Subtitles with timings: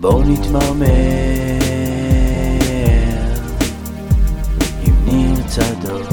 [0.00, 0.86] בואו נתמרמר
[4.82, 6.08] עם ניר צדוק.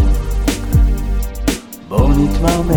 [1.88, 2.76] בואו נתמרמר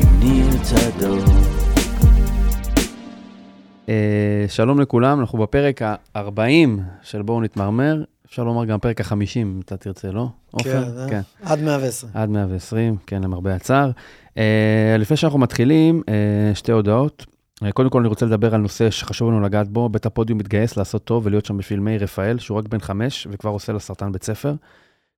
[0.00, 1.24] עם ניר צדוק.
[3.88, 8.02] אה, שלום לכולם, אנחנו בפרק ה-40 של בואו נתמרמר.
[8.26, 10.28] אפשר לומר גם פרק ה-50, אם אתה תרצה, לא?
[10.50, 11.08] עופר?
[11.08, 11.52] כן, אה?
[11.52, 12.12] עד 120.
[12.14, 13.90] עד 120, כן, למרבה הצער.
[14.38, 17.26] אה, לפני שאנחנו מתחילים, אה, שתי הודעות.
[17.64, 19.88] אה, קודם כל, אני רוצה לדבר על נושא שחשוב לנו לגעת בו.
[19.88, 23.50] בית הפודיום מתגייס לעשות טוב ולהיות שם בשביל מאיר רפאל, שהוא רק בן חמש וכבר
[23.50, 24.54] עושה לסרטן בית ספר.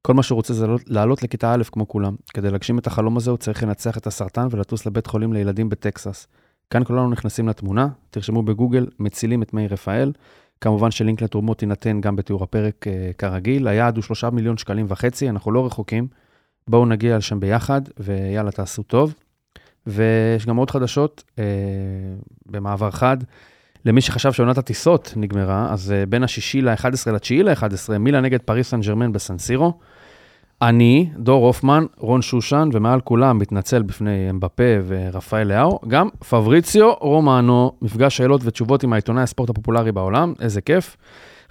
[0.02, 2.15] כל מה שהוא רוצה זה לעלות- לעלות לכיתה א' כמו כולם.
[2.35, 6.27] כדי להגשים את החלום הזה, הוא צריך לנצח את הסרטן ולטוס לבית חולים לילדים בטקסס.
[6.71, 10.13] כאן כולנו נכנסים לתמונה, תרשמו בגוגל, מצילים את מאיר רפאל.
[10.60, 13.69] כמובן שלינק לתרומות יינתן גם בתיאור הפרק אה, כרגיל.
[13.69, 16.07] היעד הוא שלושה מיליון שקלים וחצי, אנחנו לא רחוקים.
[16.69, 19.15] בואו נגיע לשם ביחד, ויאללה, תעשו טוב.
[19.87, 21.45] ויש גם עוד חדשות אה,
[22.47, 23.16] במעבר חד.
[23.85, 28.71] למי שחשב שעונת הטיסות נגמרה, אז אה, בין השישי ל-11 לתשיעי ל-11, מילה נגד פריס
[28.71, 29.73] סן ג'רמן בסנסירו.
[30.63, 37.73] אני, דור הופמן, רון שושן, ומעל כולם מתנצל בפני אמבפה ורפאל לאהו, גם פבריציו רומנו,
[37.83, 40.96] מפגש שאלות ותשובות עם העיתונאי הספורט הפופולרי בעולם, איזה כיף.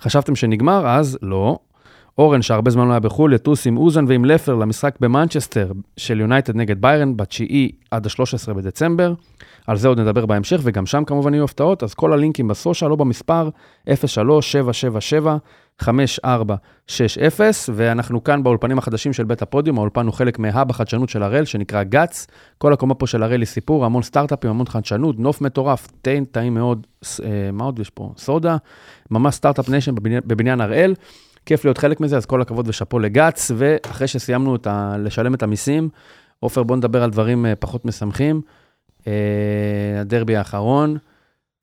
[0.02, 0.88] חשבתם שנגמר?
[0.88, 1.58] אז לא.
[2.17, 6.56] אורן, שהרבה זמן לא היה בחו"ל, יטוס עם אוזן ועם לפר למשחק במנצ'סטר של יונייטד
[6.56, 7.54] נגד ביירן, ב-9
[7.92, 9.14] עד ה-13 בדצמבר.
[9.67, 12.98] על זה עוד נדבר בהמשך, וגם שם כמובן יהיו הפתעות, אז כל הלינקים בסושיאל או
[12.98, 13.50] במספר
[13.89, 15.84] 03-777-5460,
[17.73, 21.84] ואנחנו כאן באולפנים החדשים של בית הפודיום, האולפן הוא חלק מהאב החדשנות של הראל, שנקרא
[21.84, 22.28] גץ.
[22.58, 25.88] כל הקומה פה של הראל היא סיפור, המון סטארט-אפים, המון חדשנות, נוף מטורף,
[26.32, 26.88] טעים מאוד,
[27.23, 28.14] אה, מה עוד יש פה?
[28.17, 28.58] סודה,
[29.12, 30.94] ממש start-up nation בבניין, בבניין הראל.
[31.45, 35.44] כיף להיות חלק מזה, אז כל הכבוד ושאפו לגץ, ואחרי שסיימנו את ה, לשלם את
[35.44, 35.89] המיסים,
[36.39, 38.42] עופר, בוא נדבר על דברים אה, פחות משמחים.
[39.08, 40.98] אה, הדרבי האחרון.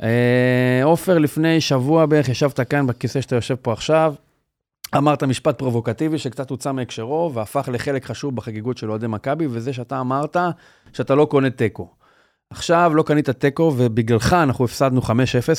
[0.02, 4.14] אה, עופר, לפני שבוע בערך ישבת כאן בכיסא שאתה יושב פה עכשיו,
[4.96, 10.00] אמרת משפט פרובוקטיבי שקצת הוצא מהקשרו והפך לחלק חשוב בחגיגות של אוהדי מכבי, וזה שאתה
[10.00, 10.36] אמרת
[10.92, 11.88] שאתה לא קונה תיקו.
[12.50, 15.10] עכשיו לא קנית תיקו, ובגללך אנחנו הפסדנו 5-0,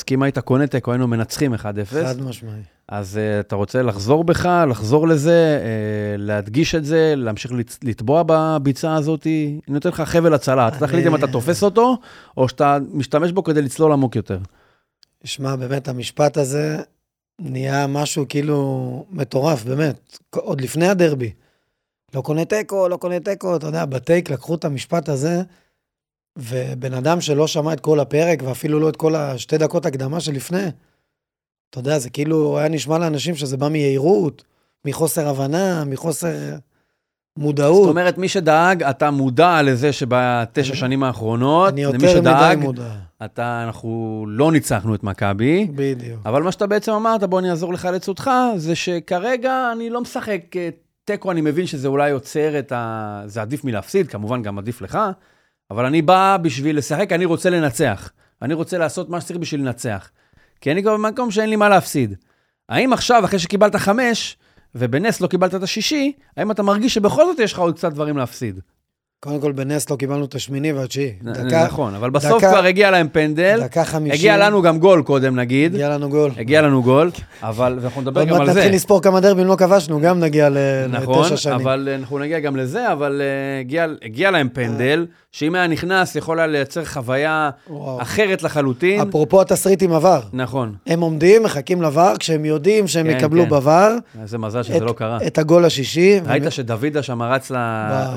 [0.06, 1.58] כי אם היית קונה תיקו היינו מנצחים 1-0.
[2.04, 2.60] חד משמעי.
[2.88, 8.22] אז uh, אתה רוצה לחזור בך, לחזור לזה, uh, להדגיש את זה, להמשיך לצ- לטבוע
[8.26, 9.26] בביצה הזאת?
[9.26, 11.96] אני נותן לך חבל הצלה, אתה תחליט אם אתה תופס אותו,
[12.36, 14.38] או שאתה משתמש בו כדי לצלול עמוק יותר.
[15.24, 16.78] שמע, באמת, המשפט הזה
[17.38, 20.18] נהיה משהו כאילו מטורף, באמת.
[20.36, 21.32] עוד לפני הדרבי.
[22.14, 25.42] לא קונה תיקו, לא קונה תיקו, אתה יודע, בטייק לקחו את המשפט הזה,
[26.36, 30.66] ובן אדם שלא שמע את כל הפרק, ואפילו לא את כל השתי דקות הקדמה שלפני,
[31.70, 34.44] אתה יודע, זה כאילו היה נשמע לאנשים שזה בא מיהירות,
[34.84, 36.56] מחוסר הבנה, מחוסר
[37.38, 37.82] מודעות.
[37.82, 42.92] זאת אומרת, מי שדאג, אתה מודע לזה שבתשע שנים האחרונות, אני יותר מדי שדאג, מודע.
[43.24, 46.20] אתה, אנחנו לא ניצחנו את מכבי, בדיוק.
[46.26, 50.56] אבל מה שאתה בעצם אמרת, בוא אני אעזור לך לצודך, זה שכרגע אני לא משחק
[50.56, 50.68] אה,
[51.04, 53.22] תיקו, אני מבין שזה אולי יוצר את ה...
[53.26, 54.98] זה עדיף מלהפסיד, כמובן גם עדיף לך,
[55.70, 58.10] אבל אני בא בשביל לשחק, אני רוצה לנצח.
[58.42, 60.10] אני רוצה לעשות מה שצריך בשביל לנצח.
[60.60, 62.14] כי אני כבר במקום שאין לי מה להפסיד.
[62.68, 64.36] האם עכשיו, אחרי שקיבלת חמש,
[64.74, 68.16] ובנס לא קיבלת את השישי, האם אתה מרגיש שבכל זאת יש לך עוד קצת דברים
[68.16, 68.60] להפסיד?
[69.22, 71.12] קודם כל, בנס לא קיבלנו את השמיני והתשיעי.
[71.22, 74.14] דקה, נכון, אבל בסוף דקה- כבר הגיע להם פנדל, דקה חמישים.
[74.18, 76.30] הגיע לנו גם גול קודם נגיד, הגיע לנו גול.
[76.36, 77.10] הגיע לנו גול,
[77.42, 78.60] אבל אנחנו נדבר עוד גם מעט על זה.
[78.60, 80.58] נתחיל לספור כמה דרבים לא כבשנו, גם נגיע ל-
[80.88, 81.60] נכון, לתשע שנים.
[81.60, 86.16] אבל אה, אנחנו נגיע גם לזה, אבל אה, הגיע, הגיע להם פנדל, שאם היה נכנס,
[86.16, 88.02] יכול היה לייצר חוויה וואו.
[88.02, 89.00] אחרת לחלוטין.
[89.00, 93.50] אפרופו התסריט עם עבר, נכון, הם עומדים, מחכים לבר, כשהם יודעים שהם כן, יקבלו כן.
[93.50, 95.18] בבר, איזה מזל שזה את- לא קרה.
[95.26, 96.20] את הגול השישי.
[96.26, 97.50] ראית ו- שדוידה שם רץ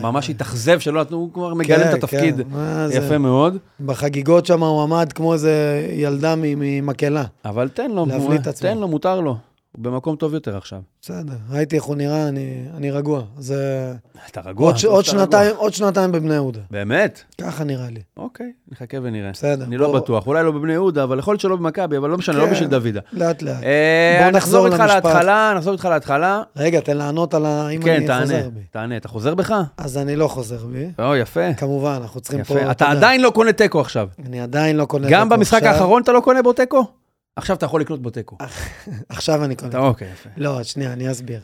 [0.02, 0.30] ממש.
[0.30, 2.37] התאכזב שלא נתנו, הוא כבר מגלם כן, את התפקיד.
[2.37, 2.93] כן, מה זה?
[2.93, 7.23] יפה מאוד, בחגיגות שם הוא עמד כמו איזה ילדה ממקהלה.
[7.45, 8.69] אבל תן לו, להבליט עצמו.
[8.69, 9.35] תן לו, מותר לו.
[9.78, 10.79] הוא במקום טוב יותר עכשיו.
[11.01, 13.22] בסדר, ראיתי איך הוא נראה, אני- אני רגוע.
[13.38, 13.94] זה...
[14.31, 14.66] אתה רגוע?
[14.72, 15.25] עוד עוד שאתה רגוע.
[15.25, 16.59] שנתיים, עוד שנתיים בבני יהודה.
[16.72, 17.22] באמת?
[17.41, 18.00] ככה נראה לי.
[18.17, 19.31] אוקיי, נחכה ונראה.
[19.31, 19.66] בסדר.
[19.66, 22.17] אני לא בוא- בטוח, אולי לא בבני יהודה, אבל יכול להיות שלא במכבי, אבל לא
[22.17, 22.52] משנה, לא כן.
[22.52, 22.99] בשביל דוידה.
[23.14, 23.64] לאט לאט.
[23.64, 24.79] אה, בוא נחזור איתך.
[24.87, 26.41] להתחלה, נחזור איתך להתחלה.
[26.55, 27.70] רגע, תן לענות על ה...
[27.70, 28.59] אם כן, אני תענה, חוזר בי.
[28.72, 28.97] תענה.
[28.97, 29.53] אתה חוזר בך?
[29.78, 30.85] אז אני לא חוזר בי.
[30.99, 31.53] או, יפה.
[31.53, 32.59] כמובן, אנחנו צריכים פה...
[32.59, 32.72] יפה.
[32.72, 34.08] אתה יודע, עדיין לא קונה תיקו עכשיו.
[34.25, 35.08] אני עדיין לא קונה...
[35.09, 35.72] גם תיקו במשחק עכשיו.
[35.73, 36.85] האחרון אתה לא קונה בו תיקו?
[37.35, 38.38] עכשיו אתה יכול לקנות בו תיקו.
[39.09, 39.70] עכשיו אני קונה.
[39.70, 40.30] אתה- אוקיי, יפה.
[40.38, 41.41] לא, שנייה, אני אסביר.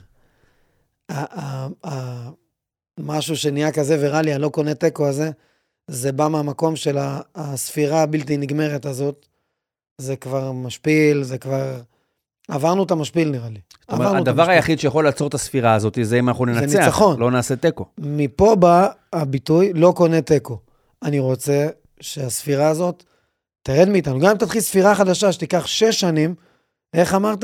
[2.99, 5.31] משהו שנהיה כזה ויראלי, הלא קונה תיקו הזה,
[5.87, 6.97] זה בא מהמקום של
[7.35, 9.25] הספירה הבלתי נגמרת הזאת.
[9.97, 11.81] זה כבר משפיל, זה כבר...
[12.47, 13.59] עברנו את המשפיל נראה לי.
[13.81, 14.49] זאת אומרת, הדבר.
[14.49, 16.79] היחיד שיכול לעצור את הספירה הזאת זה אם אנחנו זה ננצח.
[16.79, 17.19] ניצחון.
[17.19, 17.85] לא נעשה תיקו.
[17.97, 20.59] מפה בא הביטוי לא קונה תיקו.
[21.03, 21.67] אני רוצה
[22.01, 23.03] שהספירה הזאת
[23.63, 24.19] תרד מאיתנו.
[24.19, 26.35] גם אם תתחיל ספירה חדשה שתיקח שש שנים,
[26.93, 27.43] איך אמרת?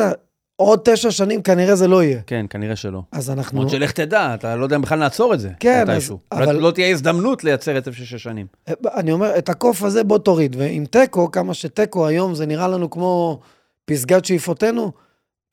[0.55, 2.21] עוד תשע שנים כנראה זה לא יהיה.
[2.27, 3.01] כן, כנראה שלא.
[3.11, 3.57] אז אנחנו...
[3.57, 5.49] למרות שלך תדע, אתה לא יודע בכלל נעצור את זה.
[5.59, 6.19] כן, אז- מתישהו.
[6.31, 6.55] אבל- אבל...
[6.55, 8.47] לא תהיה הזדמנות לייצר רצף של שש שנים.
[8.95, 10.55] אני אומר, את הקוף הזה בוא תוריד.
[10.59, 13.39] ועם תיקו, כמה שתיקו היום זה נראה לנו כמו
[13.85, 14.91] פסגת שאיפותינו,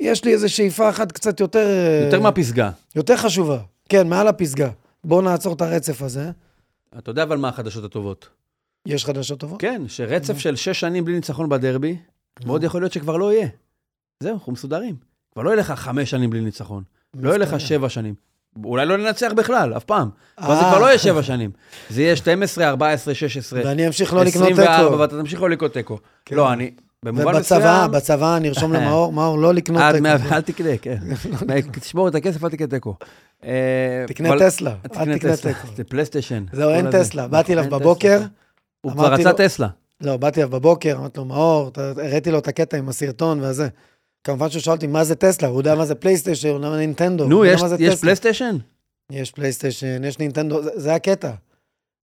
[0.02, 1.68] יש לי איזו שאיפה אחת קצת יותר...
[2.04, 2.70] יותר מהפסגה.
[2.96, 3.58] יותר חשובה.
[3.88, 4.68] כן, מעל הפסגה.
[5.04, 6.30] בואו נעצור את הרצף הזה.
[6.98, 8.28] אתה יודע אבל מה החדשות הטובות.
[8.86, 9.60] יש חדשות טובות?
[9.60, 11.96] כן, שרצף של שש שנים בלי ניצחון בדרבי,
[12.46, 13.48] מאוד יכול להיות שכבר לא יהיה.
[14.20, 14.96] זהו, אנחנו מסודרים.
[15.32, 16.82] כבר לא יהיה לך חמש שנים בלי ניצחון.
[17.14, 18.14] לא יהיה לך שבע שנים.
[18.64, 20.08] אולי לא ננצח בכלל, אף פעם.
[20.38, 20.70] אבל זה אה.
[20.70, 21.50] כבר לא יהיה שבע שנים.
[21.90, 24.98] זה יהיה 12, 14, 16, ואני אמשיך לא לקנות 24, תיקו.
[24.98, 25.98] ואתה תמשיך לא לקנות תיקו.
[26.24, 26.36] כן.
[26.36, 26.70] לא, אני,
[27.04, 27.90] במובן ובצבא, מסוים...
[27.90, 30.02] בצבא נרשום למאור, מאור, לא לקנות תיקו.
[30.02, 30.98] 100, אל תקנה, כן.
[31.80, 32.94] תשמור את הכסף, אל תקנה תיקו.
[33.44, 35.52] אה, תקנה טסלה, אל תקנה טסלה.
[35.54, 35.68] תיקו.
[35.76, 36.44] זה פלייסטיישן.
[36.52, 36.90] זהו, אין.
[36.90, 37.28] טסלה.
[37.28, 38.20] באתי אליו בבוקר.
[38.82, 39.68] הוא כבר רצה לו- טסלה.
[40.00, 43.68] לא, באתי אליו בבוקר, אמרתי לו, מאור, הראיתי לו את הקטע עם הסרטון והזה.
[44.24, 45.48] כמובן שהוא שאל אותי, מה זה טסלה?
[45.48, 47.28] הוא יודע מה זה פלייסטיישן, הוא יודע מה זה נינטנדו.
[47.28, 48.00] נו, יש יש.
[48.00, 48.56] פלייסטיישן?
[49.10, 51.30] יש פלייסטיישן, יש נינטנדו, זה, זה הקטע.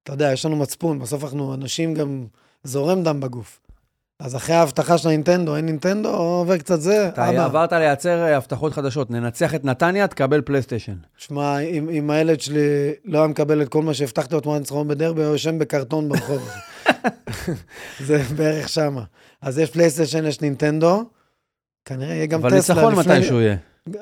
[0.04, 2.26] אתה יודע, יש לנו מצפון, בסוף אנחנו אנשים גם
[2.64, 3.60] זורם דם בגוף.
[4.20, 7.46] אז אחרי ההבטחה של הנינטנדו, אין נינטנדו, עובר קצת זה, אתה אבא.
[7.46, 9.12] עברת לייצר אה, הבטחות חדשות.
[9.12, 10.94] ננצח את נתניה, תקבל פלייסטיישן.
[11.18, 12.60] שמע, אם, אם הילד שלי
[13.06, 16.50] לא היה מקבל את כל מה שהבטחתי לו תמורת ניצחון בדרבי, הוא יושן בקרטון ברחוב.
[18.06, 19.04] זה בערך שמה.
[19.42, 21.04] אז יש פלייסטיישן, יש נינטנדו,
[21.86, 22.76] כנראה יהיה גם אבל טסלה.
[22.76, 23.56] ניצחון לפני- מתישהו יהיה.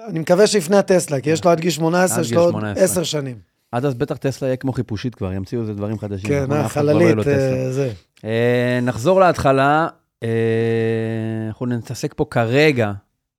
[0.08, 2.84] אני מקווה שיפנה טסלה, כי יש לו עד גיל 18, עד יש לו עוד 18.
[2.84, 3.38] 10 שנים.
[3.72, 6.30] עד אז בטח טסלה יהיה כמו חיפושית כבר, ימציאו איזה דברים חדשים.
[6.30, 6.58] כן, נכון?
[6.58, 7.28] אף אחד כבר לא החללית.
[7.28, 7.92] אה, זה.
[8.26, 9.88] אה, נחזור להתחלה.
[10.24, 12.92] אה, אנחנו נתעסק פה כרגע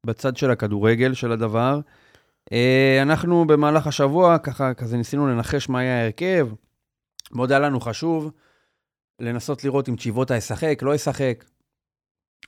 [0.07, 1.81] בצד של הכדורגל של הדבר.
[2.53, 6.49] אה, אנחנו במהלך השבוע, ככה, כזה ניסינו לנחש מה יהיה ההרכב.
[7.33, 8.31] מאוד היה לנו חשוב
[9.21, 11.45] לנסות לראות אם צ'יבוטה ישחק, לא ישחק.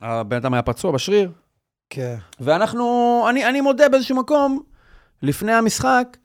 [0.01, 1.31] הבן אדם היה פצוע בשריר,
[1.89, 2.15] כן.
[2.39, 4.63] ואנחנו, אני, אני מודה באיזשהו מקום,
[5.21, 6.17] לפני המשחק,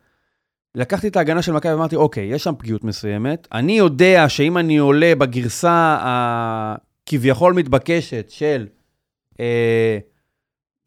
[0.74, 3.48] לקחתי את ההגנה של מכבי ואמרתי, אוקיי, יש שם פגיעות מסוימת.
[3.52, 5.98] אני יודע שאם אני עולה בגרסה
[7.06, 8.66] הכביכול מתבקשת של
[9.40, 9.98] אה,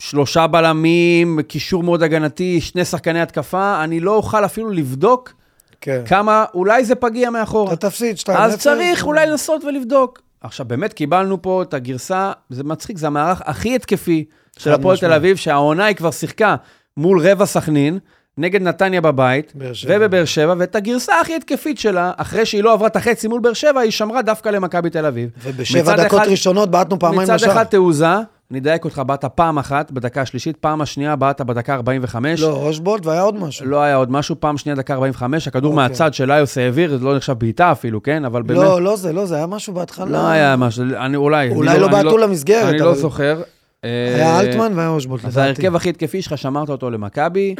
[0.02, 5.34] שלושה בלמים, קישור מאוד הגנתי, שני שחקני התקפה, אני לא אוכל אפילו לבדוק
[5.82, 6.02] כן.
[6.06, 7.74] כמה, אולי זה פגיע מאחורה.
[7.74, 8.32] אתה תפסיד 2-0.
[8.32, 10.22] אז צריך אולי לנסות ולבדוק.
[10.42, 14.26] עכשיו, באמת קיבלנו פה את הגרסה, זה מצחיק, זה המערך הכי התקפי
[14.58, 15.14] של הפועל תל.
[15.14, 16.56] אביב, שהעונה היא כבר שיחקה
[16.98, 18.00] מול רבע סכנין,
[18.40, 19.54] נגד נתניה בבית.
[19.88, 23.54] ובבאר שבע, ואת הגרסה הכי התקפית שלה, אחרי שהיא לא עברה את החצי מול באר
[23.54, 25.30] שבע, היא שמרה דווקא למכבי תל אביב.
[25.44, 27.52] ובשבע דקות אחד- ראשונות בעטנו פעמיים מצד לשער.
[27.52, 28.08] אחד תעוזה,
[28.52, 32.42] אני אדייק אותך, באת פעם אחת בדקה השלישית, פעם השנייה באת בדקה 45.
[32.42, 33.66] לא, אושבולט והיה עוד משהו.
[33.66, 35.84] לא היה עוד משהו, פעם שנייה דקה 45, הכדור אוקיי.
[35.88, 38.26] מהצד של איוס העביר, זה לא נחשב בעיטה אפילו, כן?
[38.26, 38.60] אבל באמת...
[38.60, 40.10] לא, לא זה, לא זה, היה משהו בהתחלה.
[40.10, 41.50] לא היה משהו, אני אולי...
[41.50, 43.42] אולי אני לא אני בעטו למסגרת, אני לא אבל- זוכר.
[43.84, 45.48] היה אה, אלטמן והיה אושבולט, אז לדעתי.
[45.62, 47.56] ההרכב הכי התקפי שלך, שמרת אותו למכבי.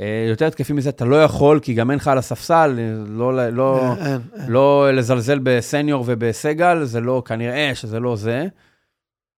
[0.00, 3.48] אה, יותר התקפי מזה אתה לא יכול, כי גם אין לך על הספסל, אה, לא-
[3.50, 4.50] לא- אין, אין, אין.
[4.52, 8.46] לא לזלזל בסניור ובסגל, זה לא, כנראה שזה לא זה.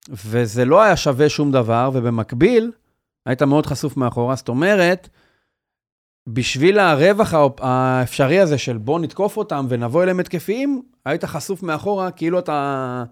[0.09, 2.71] וזה לא היה שווה שום דבר, ובמקביל,
[3.27, 4.35] היית מאוד חשוף מאחורה.
[4.37, 5.09] זאת אומרת,
[6.27, 12.39] בשביל הרווח האפשרי הזה של בוא נתקוף אותם ונבוא אליהם התקפיים, היית חשוף מאחורה, כאילו
[12.39, 13.05] אתה...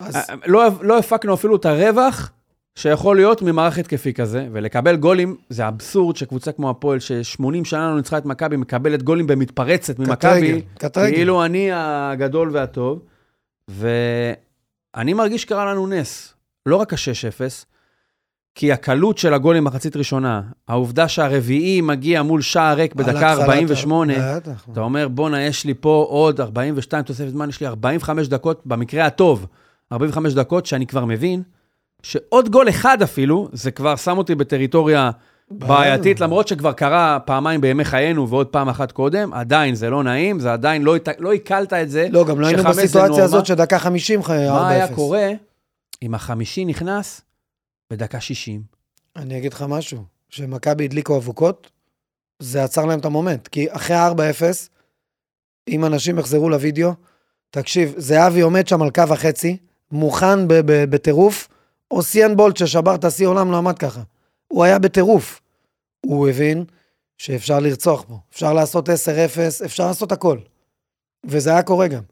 [0.00, 2.30] אז לא, לא הפקנו אפילו את הרווח
[2.74, 7.96] שיכול להיות ממערך התקפי כזה, ולקבל גולים, זה אבסורד שקבוצה כמו הפועל, ש-80 שנה לא
[7.96, 10.62] ניצחה את מכבי, מקבלת גולים במתפרצת ממכבי.
[11.14, 13.02] כאילו אני הגדול והטוב,
[13.68, 16.34] ואני מרגיש שקרה לנו נס,
[16.66, 17.64] לא רק ה-6-0,
[18.54, 24.14] כי הקלות של הגולים מחצית ראשונה, העובדה שהרביעי מגיע מול שער ריק בדקה התחלת- 48,
[24.36, 24.66] בטח.
[24.72, 29.06] אתה אומר, בואנה, יש לי פה עוד 42 תוספת זמן, יש לי 45 דקות, במקרה
[29.06, 29.46] הטוב,
[29.92, 31.42] 45 דקות, שאני כבר מבין
[32.02, 35.10] שעוד גול אחד אפילו, זה כבר שם אותי בטריטוריה
[35.50, 40.40] בעייתית, למרות שכבר קרה פעמיים בימי חיינו ועוד פעם אחת קודם, עדיין זה לא נעים,
[40.40, 42.06] זה עדיין לא, הת- לא עיכלת את זה.
[42.10, 43.24] לא, גם לא היינו בסיטואציה.
[43.24, 44.52] הזאת שדקה 50 חיי 4-0.
[44.52, 45.28] מה היה קורה
[46.02, 47.20] אם החמישי נכנס
[47.90, 48.62] בדקה 60?
[49.16, 51.70] אני אגיד לך משהו, שמכבי הדליקו אבוקות,
[52.38, 53.48] זה עצר להם את המומנט.
[53.48, 54.42] כי אחרי ה-4-0,
[55.68, 56.92] אם אנשים יחזרו לוידאו,
[57.50, 59.56] תקשיב, זהבי עומד שם על קו החצי,
[59.92, 61.48] מוכן בטירוף,
[61.90, 64.02] אוסיאן בולט ששבר את השיא עולם לא עמד ככה.
[64.48, 65.40] הוא היה בטירוף.
[66.06, 66.64] הוא הבין
[67.18, 68.92] שאפשר לרצוח פה, אפשר לעשות 10-0,
[69.64, 70.38] אפשר לעשות הכל.
[71.26, 72.02] וזה היה קורה גם.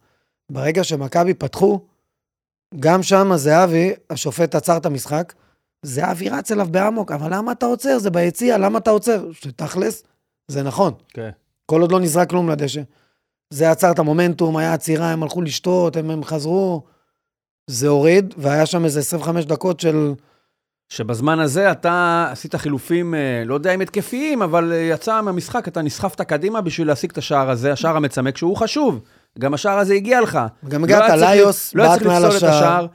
[0.51, 1.81] ברגע שמכבי פתחו,
[2.81, 5.35] גם שם זהבי, השופט עצר את המשחק,
[5.83, 7.99] זהבי רץ אליו באמוק, אבל למה אתה עוצר?
[7.99, 9.33] זה ביציע, למה אתה עוצר?
[9.33, 10.03] שתכלס,
[10.49, 10.93] זה נכון.
[11.09, 11.31] כן.
[11.67, 12.83] כל עוד לא נזרק כלום לדשא.
[13.51, 16.83] זה עצר את המומנטום, היה עצירה, הם הלכו לשתות, הם, הם חזרו.
[17.69, 20.13] זה הוריד, והיה שם איזה 25 דקות של...
[20.89, 25.83] שבזמן הזה אתה עשית חילופים, אה, לא יודע אם התקפיים, אבל אה, יצא מהמשחק, אתה
[25.83, 29.01] נסחפת קדימה בשביל להשיג את השער הזה, השער המצמק, שהוא חשוב.
[29.39, 30.39] גם השער הזה הגיע לך.
[30.69, 32.51] גם לא הגעת, צריך- ליוס, לא היה צריך לפסול את השער.
[32.55, 32.87] השער.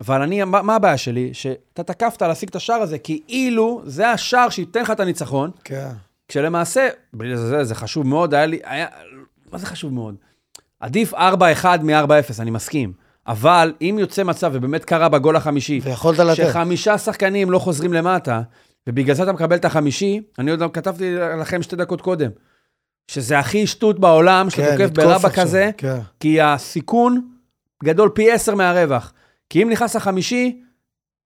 [0.00, 1.30] אבל אני, מה, מה הבעיה שלי?
[1.34, 5.88] שאתה תקפת להשיג את השער הזה, כאילו זה השער שייתן לך את הניצחון, כן.
[6.28, 8.86] כשלמעשה, בלי לזלזל, זה חשוב מאוד, היה לי, היה,
[9.52, 10.14] מה זה חשוב מאוד?
[10.80, 11.16] עדיף 4-1
[11.82, 13.03] מ-4-0, אני מסכים.
[13.26, 16.36] אבל אם יוצא מצב, ובאמת קרה בגול החמישי, ויכולת לתת.
[16.36, 18.42] שחמישה שחקנים לא חוזרים למטה,
[18.86, 22.30] ובגלל זה אתה מקבל את החמישי, אני עוד כתבתי לכם שתי דקות קודם,
[23.08, 25.98] שזה הכי שטות בעולם, שאתה כן, תוקף ברבא עכשיו, כזה, כן.
[26.20, 27.28] כי הסיכון
[27.84, 29.12] גדול פי עשר מהרווח.
[29.50, 30.60] כי אם נכנס החמישי,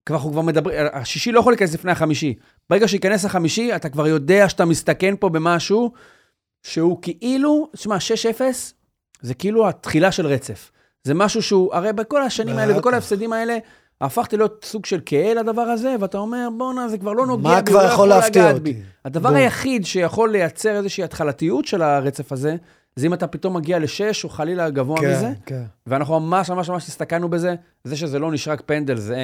[0.07, 2.35] כבר אנחנו כבר מדברים, השישי לא יכול להיכנס לפני החמישי.
[2.71, 5.93] ברגע שייכנס החמישי, אתה כבר יודע שאתה מסתכן פה במשהו
[6.63, 7.97] שהוא כאילו, תשמע,
[8.39, 8.41] 6-0
[9.21, 10.71] זה כאילו התחילה של רצף.
[11.05, 12.95] זה משהו שהוא, הרי בכל השנים האלה, בכל.
[12.95, 13.59] ההפסדים האלה,
[14.01, 17.63] הפכתי להיות סוג של כהה לדבר הזה, ואתה אומר, בואנה, זה כבר לא נוגע מה
[17.63, 18.61] בי, כבר הוא לא יכול להפתיע אותי?
[18.61, 19.37] בי." הדבר בוא.
[19.37, 22.57] היחיד שיכול לייצר איזושהי התחלתיות של הרצף הזה,
[22.99, 25.63] זה אם אתה פתאום מגיע לשש, או חלילה גבוה כן, מזה, כן.
[25.87, 29.17] ואנחנו ממש ממש ממש הסתכלנו בזה, זה שזה לא נשרק פנדל, זה...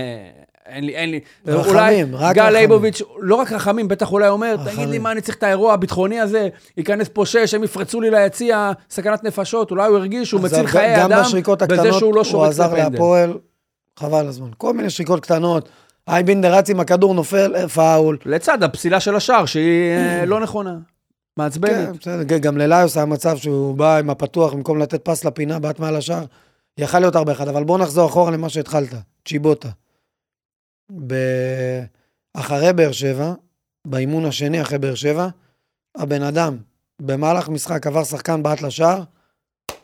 [0.67, 1.21] אין לי, אין לי.
[1.47, 2.61] רחמים, אולי רק גל רחמים.
[2.61, 5.03] ליבוביץ', לא רק רחמים, בטח אולי אומר, תגיד לי רחמים.
[5.03, 9.25] מה אני צריך את האירוע הביטחוני הזה, ייכנס פה שש, הם יפרצו לי ליציע, סכנת
[9.25, 12.75] נפשות, אולי הוא הרגיש שהוא מציל חיי גם אדם, בשריקות הקטנות שהוא לא הוא עזר.
[12.75, 13.39] להפועל,
[13.99, 14.49] חבל הזמן.
[14.59, 15.69] כל מיני שריקות קטנות.
[16.09, 18.19] אייבינדר רץ עם הכדור, נופל, אה, פאול.
[18.27, 20.75] לצד הפסילה של השער, שהיא אה, לא נכונה.
[21.37, 22.01] כן, מעצבנת.
[22.01, 25.97] בסדר, גם לליוס היה מצב שהוא בא עם הפתוח, במקום לתת פס לפינה, בעט מעל
[25.97, 26.25] השער.
[26.79, 28.95] יכל להיות הרבה אחד, אבל בוא נחזור אחורה למה שהתחלת,
[29.29, 29.69] צ'יבוטה.
[31.07, 31.85] ב-
[32.35, 33.35] אחרי באר שבע,
[33.87, 35.29] באימון השני אחרי באר שבע,
[35.97, 36.57] הבן אדם
[37.03, 39.03] במהלך משחק עבר שחקן בעט לשער,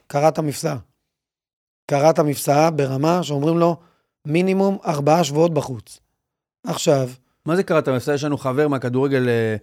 [0.06, 0.76] קרע את המפסעה.
[1.90, 3.76] קרע את המפסעה ברמה שאומרים לו
[4.26, 6.00] מינימום ארבעה שבועות בחוץ.
[6.66, 7.08] עכשיו,
[7.46, 8.14] מה זה קראת המפסעה?
[8.14, 9.56] יש לנו חבר מהכדורגל, אה,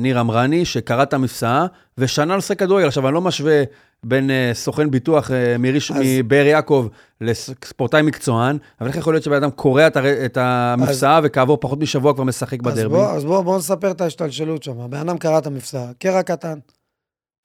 [0.00, 1.66] ניר אמרני, שקרא את המפסעה,
[1.98, 2.86] ושנה לשחק כדורגל.
[2.86, 3.62] עכשיו, אני לא משווה
[4.04, 6.86] בין אה, סוכן ביטוח אה, מראש- אז- מבאר יעקב
[7.20, 9.96] לספורטאי מקצוען, אבל איך יכול להיות שבן אדם קורע את.
[9.96, 12.94] את המפסעה וכעבור פחות משבוע כבר משחק אז בדרבי?
[12.94, 14.80] בוא, אז בוא, בוא נספר את ההשתלשלות שם.
[14.80, 16.58] הבן אדם קרע את המפסע, קרע קטן.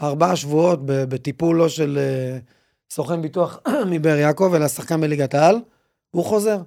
[0.01, 2.37] ארבעה שבועות בטיפול לא של אה,
[2.93, 3.59] סוכן ביטוח
[3.91, 5.55] מבאר יעקב, אלא שחקן בליגת העל,
[6.11, 6.57] הוא חוזר.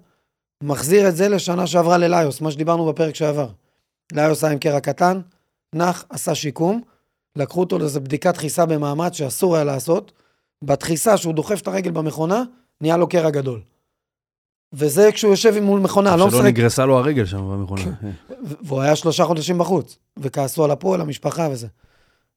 [0.63, 3.49] מחזיר את זה לשנה שעברה לליוס, מה שדיברנו בפרק שעבר.
[4.13, 5.21] ליוס היה עם קרע קטן,
[5.75, 6.81] נח, עשה שיקום,
[7.37, 10.13] לקחו אותו לאיזו בדיקת דחיסה במאמץ שאסור היה לעשות.
[10.65, 12.43] בדחיסה, שהוא דוחף את הרגל במכונה,
[12.81, 13.61] נהיה לו קרע גדול.
[14.73, 17.83] וזה כשהוא יושב מול מכונה, לא שלא משחק נגרסה לו הרגל שם במכונה.
[18.63, 21.67] והוא היה שלושה חודשים בחוץ, וכעסו על הפועל, המשפחה וזה.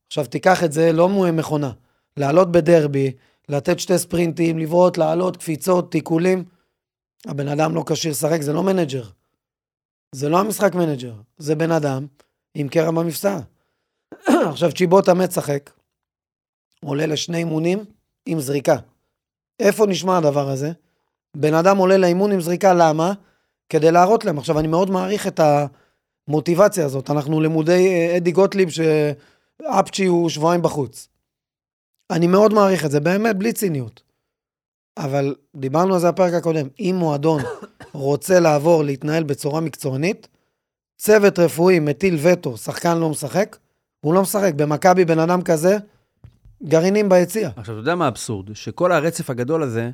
[0.07, 1.71] עכשיו תיקח את זה לא מכונה,
[2.17, 3.11] לעלות בדרבי,
[3.49, 6.43] לתת שתי ספרינטים, לבעוט, לעלות, קפיצות, תיקולים.
[7.25, 9.03] הבן אדם לא כשיר לשחק, זה לא manager.
[10.15, 12.05] זה לא המשחק manager, זה בן אדם
[12.55, 13.39] עם קרע במפסעה.
[14.51, 15.29] עכשיו צ'יבוטה מת
[16.85, 17.85] עולה לשני אימונים
[18.25, 18.75] עם זריקה.
[19.59, 20.71] איפה נשמע הדבר הזה?
[21.37, 23.13] בן אדם עולה לאימון עם זריקה, למה?
[23.69, 24.37] כדי להראות להם.
[24.37, 25.39] עכשיו, אני מאוד מעריך את
[26.27, 27.09] המוטיבציה הזאת.
[27.09, 31.07] אנחנו למודי אה, אדי גוטליב, שאפצ'י הוא שבועיים בחוץ.
[32.11, 34.03] אני מאוד מעריך את זה, באמת, בלי ציניות.
[34.97, 37.41] אבל דיברנו על זה בפרק הקודם, אם מועדון
[37.93, 40.27] רוצה לעבור, להתנהל בצורה מקצוענית,
[40.97, 43.57] צוות רפואי מטיל וטו, שחקן לא משחק,
[44.01, 44.53] הוא לא משחק.
[44.55, 45.77] במכבי בן אדם כזה,
[46.63, 47.49] גרעינים ביציע.
[47.55, 48.55] עכשיו, אתה יודע מה האבסורד?
[48.55, 49.89] שכל הרצף הגדול הזה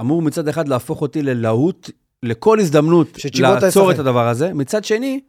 [0.00, 1.90] אמור מצד אחד להפוך אותי ללהוט
[2.22, 3.08] לכל הזדמנות
[3.40, 3.98] לעצור את.
[3.98, 4.54] הדבר הזה.
[4.54, 5.20] מצד שני,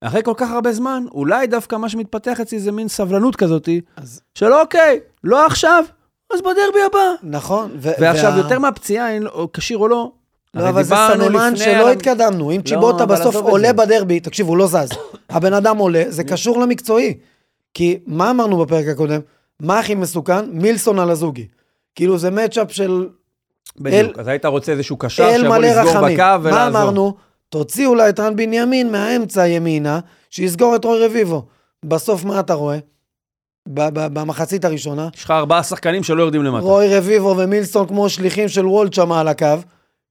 [0.00, 4.20] אחרי כל כך הרבה זמן, אולי דווקא מה שמתפתח אצלי זה מין סבלנות כזאתי, אז
[4.34, 5.84] של אוקיי, לא עכשיו,
[6.34, 7.12] אז בדרבי הבא.
[7.22, 7.70] נכון.
[7.78, 10.10] ו- ועכשיו, וה- יותר מהפציעה, לא- כשיר או לא,
[10.54, 12.50] לא, אבל זה סממן שלא על- התקדמנו.
[12.50, 13.72] אם לא, צ'יבוטה אבל בסוף עולה.
[13.72, 14.88] בדרבי, תקשיב, הוא לא זז.
[15.30, 17.14] הבן אדם עולה, זה קשור למקצועי.
[17.74, 19.20] כי מה אמרנו בפרק הקודם?
[19.60, 20.50] מה הכי מסוכן?
[20.50, 21.46] מילסון על הזוגי.
[21.94, 23.08] כאילו זה מצ'אפ של
[23.78, 24.18] בדיוק.
[24.18, 25.92] אז היית רוצה איזשהו קשר אל שיבוא לסגור.
[25.92, 26.02] בקו
[26.42, 26.50] ולעזור.
[26.50, 27.14] מה אמרנו?
[27.48, 31.42] תוציאו לה את רן בנימין מהאמצע ימינה, שיסגור את רוי רביבו.
[31.84, 32.78] בסוף מה אתה רואה?
[33.66, 36.64] במחצית הראשונה, יש לך ארבעה שחקנים שלא יורדים למטה.
[36.64, 39.56] רוי רביבו ומילסון כמו שליחים של וולט שם על הקו.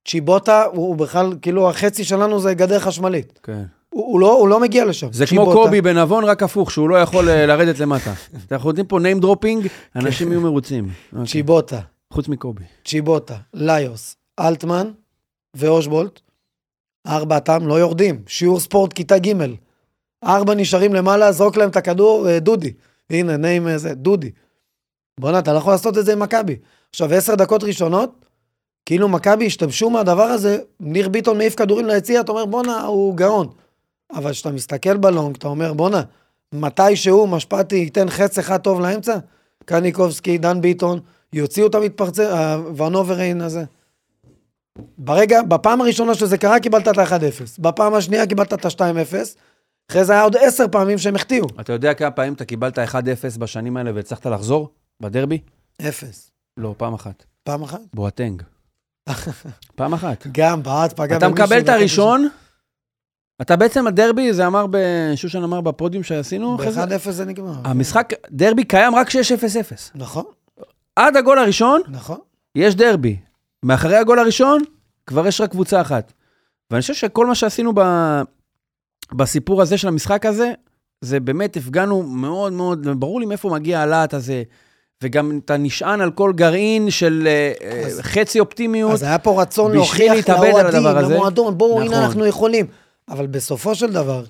[0.07, 3.39] צ'יבוטה הוא, הוא בכלל, כאילו החצי שלנו זה גדר חשמלית.
[3.43, 3.63] כן.
[3.89, 5.07] הוא, הוא, לא, הוא לא מגיע לשם.
[5.11, 5.59] זה כמו צ'יבוטה.
[5.59, 8.13] קובי בנבון, רק הפוך, שהוא לא יכול אה, לרדת למטה.
[8.51, 10.89] אנחנו נותנים פה name dropping, אנשים יהיו מרוצים.
[11.13, 11.27] אוקיי.
[11.27, 11.79] צ'יבוטה,
[12.13, 12.63] חוץ מקובי.
[12.85, 14.91] צ'יבוטה, ליוס, אלטמן
[15.55, 16.19] ואושבולט.
[17.07, 18.21] ארבעתם לא יורדים.
[18.27, 19.33] שיעור ספורט כיתה ג'.
[20.23, 22.73] ארבע נשארים למעלה, זרוק להם את הכדור, אה, דודי.
[23.09, 24.31] הנה, נעים איזה, דודי.
[25.19, 26.55] בוא'נה, אתה לא יכול לעשות את זה עם מכבי.
[26.89, 28.25] עכשיו, עשר דקות ראשונות,
[28.85, 33.47] כאילו מכבי השתמשו מהדבר הזה, ניר ביטון מעיף כדורים ליציע, אתה אומר בואנה, הוא גאון.
[34.13, 36.01] אבל כשאתה מסתכל ב long, אתה אומר בואנה,
[36.53, 39.17] מתישהו, משפטי ייתן חץ אחד טוב לאמצע,
[39.65, 40.99] קניקובסקי, דן ביטון,
[41.33, 43.63] יוציאו את המתפרצי, הוונוברין הזה.
[44.97, 47.59] ברגע, בפעם הראשונה שזה קרה, קיבלת את ה-1-0.
[47.59, 49.15] בפעם השנייה קיבלת את ה-2-0.
[49.91, 51.45] אחרי זה היה עוד עשר פעמים שהם החטיאו.
[51.59, 52.83] אתה יודע כמה פעמים אתה קיבלת 1-0
[53.39, 54.69] בשנים האלה והצלחת לחזור?
[55.01, 55.39] בדרבי?
[55.81, 56.31] אפס.
[56.57, 57.25] לא, פעם אחת.
[57.43, 57.79] פעם אחת?
[57.93, 58.41] בואטנג.
[59.75, 60.27] פעם אחת.
[60.31, 62.29] גם, בעט פגע אתה במישהו מקבל את הראשון,
[63.41, 67.53] אתה בעצם הדרבי, זה אמר, ב- שושן אמר בפודיום שעשינו, אחרי זה, ב-1-0 זה נגמר.
[67.63, 69.35] המשחק, דרבי קיים רק כשיש 0-0.
[69.95, 70.23] נכון,
[70.95, 72.17] עד הגול הראשון, נכון.
[72.55, 73.17] יש דרבי.
[73.63, 74.61] מאחורי הגול הראשון,
[75.07, 76.13] כבר יש רק קבוצה אחת.
[76.71, 77.79] ואני חושב שכל מה שעשינו ב...
[79.13, 80.51] בסיפור הזה של המשחק הזה,
[81.01, 84.43] זה באמת הפגענו מאוד מאוד, ברור לי מאיפה מגיע הלהט הזה,
[85.03, 88.91] וגם אתה נשען על כל גרעין של אה, אה, אז- חצי אופטימיות.
[88.91, 90.83] אז היה פה רצון להוכיח לאוהדים.
[90.83, 92.03] למועדון, בואו, הנה נכון.
[92.03, 92.65] אנחנו יכולים.
[93.09, 94.23] אבל בסופו של דבר,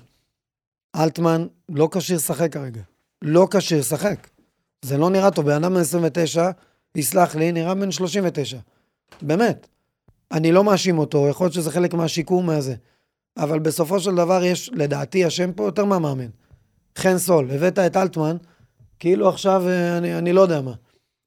[0.96, 2.80] אלטמן לא כשיר לשחק כרגע.
[3.22, 4.26] לא כשיר לשחק.
[4.82, 6.50] זה לא נראה טוב, בן אדם בן 29,
[6.94, 8.56] יסלח לי, נראה בן 39.
[9.22, 9.66] באמת.
[10.32, 12.74] אני לא מאשים אותו, יכול להיות שזה חלק מהשיקום מהזה.
[13.38, 16.26] אבל בסופו של דבר יש, לדעתי, השם פה יותר מהמאמן.
[16.98, 18.36] חן סול, הבאת את אלטמן,
[18.98, 20.72] כאילו עכשיו, אה, אני, אני לא יודע מה.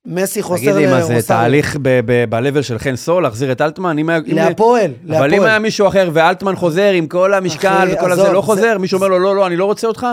[0.05, 1.19] מסי חוסר תגיד לי, מה זה.
[1.27, 3.97] תהליך ב-level של חן סול, להחזיר את אלטמן?
[3.97, 5.49] אם- להפועל, אבל אם להפועל.
[5.49, 9.19] היה מישהו אחר ואלטמן חוזר עם כל המשקל וכל הזה, לא חוזר, מישהו אומר לו,
[9.19, 10.07] לא, לא, אני לא רוצה אותך?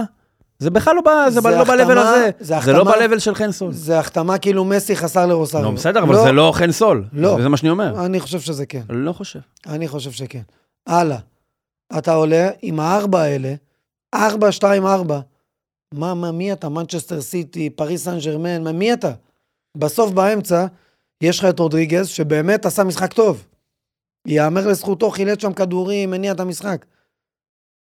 [0.59, 2.31] זה בכלל לא לא ב-level החתמה- הזה.
[2.41, 3.73] זה לא ב-level של חן סול.
[3.73, 5.65] זה החתמה כאילו מסי חסר לרוסריו.
[5.65, 7.05] נו, בסדר, אבל זה לא חן סול.
[7.13, 7.39] לא.
[7.43, 8.05] זה מה שאני אומר.
[8.07, 8.81] אני חושב שזה כן.
[8.89, 9.39] לא חושב.
[9.69, 10.41] אני חושב שכן.
[10.87, 11.19] הלאה.
[11.99, 13.55] אתה עולה עם הארבע האלה,
[14.15, 15.21] ארבע, שתיים, ארבע.
[15.95, 16.69] מה, מה, מי אתה?
[16.69, 19.13] מנצ'סטר סיטי, פריס סן ג'רמן, מה, מי אתה?
[19.77, 20.67] בסוף באמצע,
[21.23, 23.47] יש לך את רודריגז, שבאמת עשה משחק טוב.
[24.27, 26.85] ייאמר לזכותו, חילץ שם כדורים, מניע את המשחק.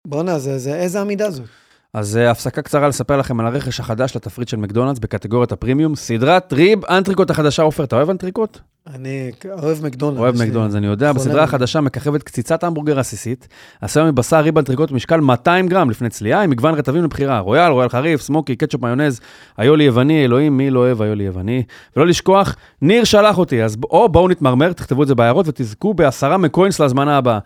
[0.07, 1.49] בואנה, זה, זה, איזה עמידה זאת?
[1.95, 6.53] אז אה, הפסקה קצרה לספר לכם על הרכש החדש לתפריט של מקדונלדס בקטגוריית הפרימיום, סדרת
[6.53, 7.63] rib אנטריקוט החדשה.
[7.63, 8.59] עופר, אתה אוהב אנטריקוט?
[8.95, 9.31] אני
[9.63, 10.19] אוהב מקדונלד.
[10.19, 11.13] אוהב מקדונלדס, אני יודע.
[11.13, 11.43] בסדרה.
[11.43, 13.49] החדשה מככבת קציצת המבורגר עסיסית,
[13.81, 17.89] עשויה מבשר rib אנטריקוט במשקל 200 גרם לפני צלייה, עם מגוון רטבים לבחירה, royal, royal
[17.89, 19.21] חריף, smoky, קטשופ מיונז,
[19.59, 21.63] איולי יווני, אלוהים, מי לא אוהב איולי יווני.
[21.97, 26.37] ולא לשכוח, ניר שלח אותי, אז או בואו נתמרמר, תכתבו את זה בהערות ותזכו בעשרה
[26.37, 27.39] מקוינס להזמנה הבאה.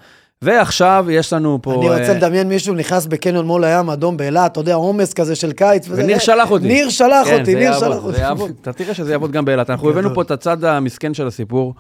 [0.42, 1.74] ועכשיו יש לנו פה...
[1.74, 5.34] אני רוצה אה, לדמיין מישהו נכנס בקניון מול הים אדום באילת, אתה יודע, עומס כזה
[5.34, 5.86] של קיץ.
[5.90, 6.66] וניר שלח אותי.
[6.66, 8.52] ניר שלח כן, אותי, ניר שלח זה אותי.
[8.60, 9.70] אתה תראה שזה יעבוד גם באילת.
[9.70, 9.90] אנחנו.
[9.90, 11.74] הבאנו פה את הצד המסכן של הסיפור.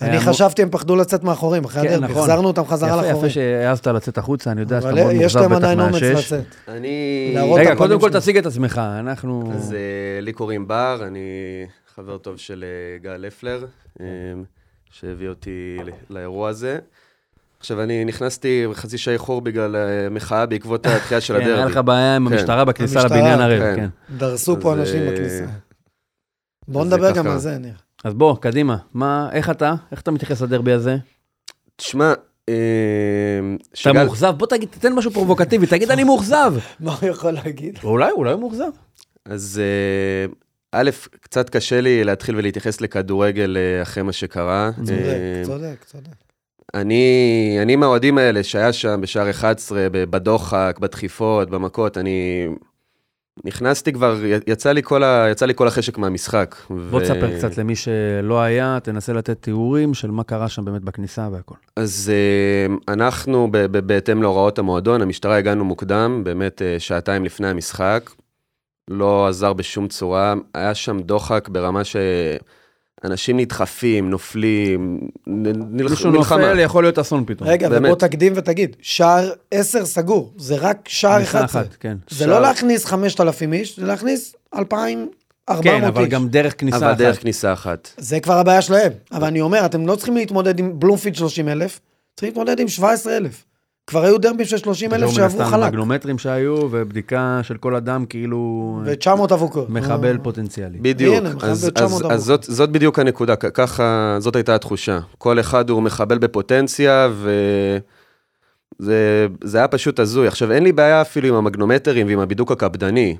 [0.00, 2.22] אני אה, חשבתי הם פחדו לצאת מאחורים, אחרי כן, הדרבי, נכון.
[2.22, 3.16] החזרנו אותם חזרה יפה, לאחורים.
[3.16, 5.92] יפה שהעזת לצאת החוצה, אני יודע שאתה אבל מאוד יש מאוכזב להם בטח עדיין אומץ
[5.92, 6.32] מהשש.
[6.32, 6.44] לצאת.
[6.68, 7.34] אני...
[7.54, 8.10] רגע, קודם כל.
[8.10, 9.52] תציג את עצמך, אנחנו...
[9.54, 11.20] אז אה, לי קוראים בר, אני
[11.94, 12.64] חבר טוב של
[13.02, 13.64] גל לפלר,
[14.00, 14.06] אה,
[14.90, 15.78] שהביא אותי
[16.10, 16.78] לאירוע הזה.
[17.62, 21.70] עכשיו, אני נכנסתי בחצי שעה איחור בגלל אה, מחאה בעקבות התחייה של כן, היה הדרבי.
[21.72, 22.34] לך בעיה עם כן.
[22.34, 23.76] המשטרה בכניסה לבניין הריב, כן.
[23.76, 24.16] כן.
[24.16, 25.44] דרסו פה אנשים אה, בכניסה.
[26.68, 27.26] בוא אז זה נדבר גם.
[27.26, 27.74] על זה, ניר.
[28.04, 28.76] אז בוא, קדימה.
[28.94, 29.74] מה, איך אתה?
[29.92, 30.96] איך אתה מתייחס לדרבי הזה?
[31.76, 32.12] תשמע,
[32.48, 32.54] אה,
[33.82, 33.92] אתה.
[33.92, 34.34] מאוכזב?
[34.36, 36.54] בוא תגיד, תתן משהו פרובוקטיבי, תגיד אני מאוכזב.
[36.80, 37.78] מה הוא יכול להגיד?
[37.84, 38.70] אולי, אולי הוא מאוכזב.
[39.24, 39.60] אז
[40.72, 44.70] א', קצת קשה לי להתחיל ולהתייחס לכדורגל אחרי מה שקרה.
[44.76, 46.31] צודק, צודק, צודק.
[46.74, 52.46] אני, אני מהאוהדים האלה שהיה שם בשער 11, ב- בדוחק, בדחיפות, במכות, אני
[53.44, 56.56] נכנסתי כבר, יצא לי כל, ה, יצא לי כל החשק מהמשחק.
[56.90, 61.28] בוא תספר קצת למי שלא היה, תנסה לתת תיאורים של מה קרה שם באמת בכניסה
[61.32, 61.54] והכל.
[61.76, 63.48] אז אה, אנחנו,
[63.86, 68.10] בהתאם להוראות המועדון, המשטרה הגענו מוקדם, באמת אה, שעתיים לפני המשחק.
[68.88, 71.84] לא עזר בשום צורה, היה שם דוחק ברמה
[73.02, 76.10] שאנשים נדחפים, נופלים, נ- נלח- מישהו.
[76.10, 77.48] נופל, יכול להיות אסון פתאום.
[77.48, 77.84] רגע, באמת.
[77.84, 81.62] ובוא תקדים ותגיד, שער 10 סגור, זה רק שער כניסה 11.
[81.62, 81.96] אחת, כן.
[82.10, 85.08] זה שער- לא להכניס 5,000 איש, זה להכניס 2,400
[85.50, 85.60] איש.
[85.62, 86.98] כן, אבל גם דרך כניסה אבל אחת.
[86.98, 87.88] דרך כניסה אחת.
[87.98, 88.92] זה כבר הבעיה שלהם.
[89.12, 91.80] אבל אני אומר, אתם לא צריכים להתמודד עם בלומפיד 30,000,
[92.16, 93.44] צריכים להתמודד עם 17,000.
[93.86, 98.80] כבר היו דרבים של 30,000 לא שעברו חלק, מגנומטרים שהיו, ובדיקה של כל אדם כאילו
[98.84, 99.70] ו-900 אבוקות.
[99.70, 100.78] מחבל אה, פוטנציאלי.
[100.78, 102.12] בדיוק, אז, 900 אז, עבור.
[102.12, 104.98] אז זאת, זאת בדיוק הנקודה, ככה, זאת הייתה התחושה.
[105.18, 107.08] כל אחד הוא מחבל בפוטנציה,
[108.80, 110.26] וזה זה היה פשוט הזוי.
[110.26, 113.16] עכשיו, אין לי בעיה אפילו עם המגנומטרים ועם הבידוק הקפדני,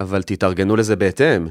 [0.00, 1.46] אבל תתארגנו לזה בהתאם.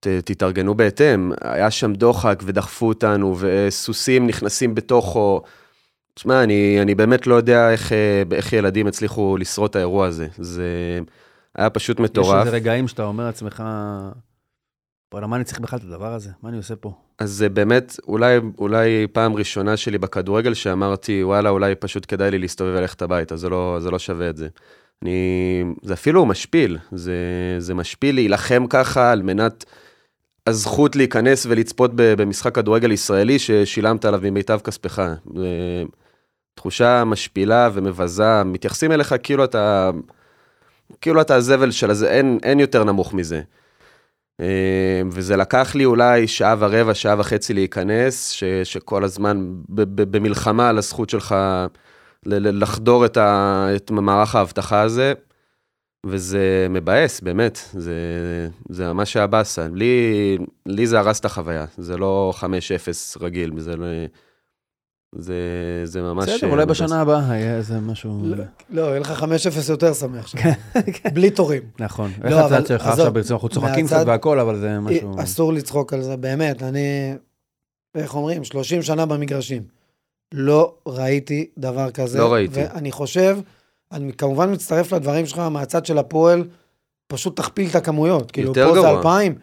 [0.00, 1.32] ת, תתארגנו בהתאם.
[1.40, 5.42] היה שם דוחק ודחפו אותנו, וסוסים נכנסים בתוכו.
[6.14, 10.26] תשמע, אני, אני באמת לא יודע איך, אה, איך ילדים הצליחו לשרוד את האירוע הזה.
[10.38, 10.68] זה
[11.54, 12.46] היה פשוט יש מטורף.
[12.46, 13.62] איזה רגעים שאתה אומר לעצמך,
[15.12, 16.30] וואלה, מה אני צריך בכלל את הדבר הזה?
[16.42, 16.92] מה אני עושה פה?
[17.18, 22.38] אז זה באמת אולי, אולי פעם ראשונה שלי בכדורגל שאמרתי, וואלה, אולי פשוט כדאי לי
[22.38, 24.48] להסתובב וללכת הביתה, זה לא, זה לא שווה את זה.
[25.02, 27.16] אני, זה אפילו משפיל, זה,
[27.58, 29.64] זה משפיל להילחם ככה על מנת
[30.46, 35.02] הזכות להיכנס ולצפות במשחק כדורגל ישראלי ששילמת עליו ממיטב כספך.
[36.54, 39.90] תחושה משפילה ומבזה, מתייחסים אליך כאילו אתה,
[41.00, 43.40] כאילו אתה הזבל של הזה, אין, אין יותר נמוך מזה.
[44.40, 50.16] אה, וזה לקח לי אולי שעה ורבע, שעה וחצי להיכנס, ש, שכל הזמן ב, ב,
[50.16, 51.34] במלחמה על הזכות שלך
[52.26, 55.12] ל, ל, לחדור את, ה, את מערך האבטחה הזה,
[56.06, 57.94] וזה מבאס, באמת, זה,
[58.68, 59.66] זה ממש היה באסה.
[59.72, 62.44] לי, לי זה הרס את החוויה, זה לא 5-0
[63.20, 63.86] רגיל, זה לא...
[65.14, 65.34] זה,
[65.84, 66.28] זה ממש...
[66.28, 66.76] בסדר, אולי מבאס.
[66.76, 68.22] בשנה הבאה יהיה איזה משהו...
[68.24, 70.38] לא, לא, יהיה לך 5-0 יותר שמח שם.
[71.14, 71.62] בלי תורים.
[71.78, 72.10] נכון.
[72.24, 73.42] לא, איך הצד שלך עכשיו ברצינות?
[73.42, 75.14] אנחנו צוחקים קצת והכל, אבל זה משהו...
[75.22, 76.62] אסור לצחוק על זה, באמת.
[76.62, 77.14] אני,
[77.94, 79.62] איך אומרים, 30 שנה במגרשים.
[80.34, 82.18] לא ראיתי דבר כזה.
[82.18, 82.60] לא ראיתי.
[82.60, 83.38] ואני חושב,
[83.92, 86.44] אני כמובן מצטרף לדברים שלך מהצד של הפועל,
[87.06, 88.30] פשוט תכפיל את הכמויות.
[88.30, 88.98] כאילו, יותר פה זה גרוע.
[88.98, 89.34] 2,000,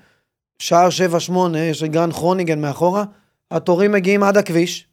[0.60, 0.90] שער
[1.30, 3.04] 7-8, יש גרן כרוניגן מאחורה,
[3.52, 4.89] התורים מגיעים עד הכביש.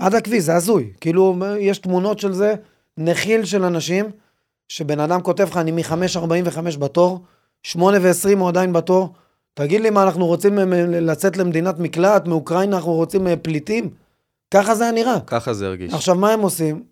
[0.00, 0.92] עד הכביש, זה הזוי.
[1.00, 2.54] כאילו, יש תמונות של זה,
[2.98, 4.10] נחיל של אנשים,
[4.68, 7.20] שבן אדם כותב לך, אני מ-5.45 בתור,
[7.62, 9.14] 8 ו-20 הוא עדיין בתור.
[9.54, 13.90] תגיד לי מה, אנחנו רוצים אה, לצאת למדינת מקלט, מאוקראינה אנחנו רוצים אה, פליטים?
[14.50, 15.20] ככה זה היה נראה.
[15.26, 15.94] ככה זה הרגיש.
[15.94, 16.82] עכשיו, מה הם עושים?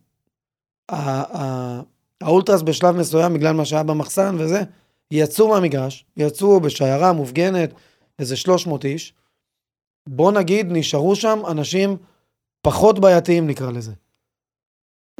[2.21, 4.63] האולטרס בשלב מסוים, בגלל מה שהיה במחסן וזה,
[5.11, 7.71] יצאו מהמגרש, יצאו בשיירה מופגנת,
[8.19, 9.13] איזה 300 איש.
[10.09, 11.97] בוא נגיד, נשארו שם אנשים
[12.69, 13.93] פחות בעייתיים, נקרא לזה.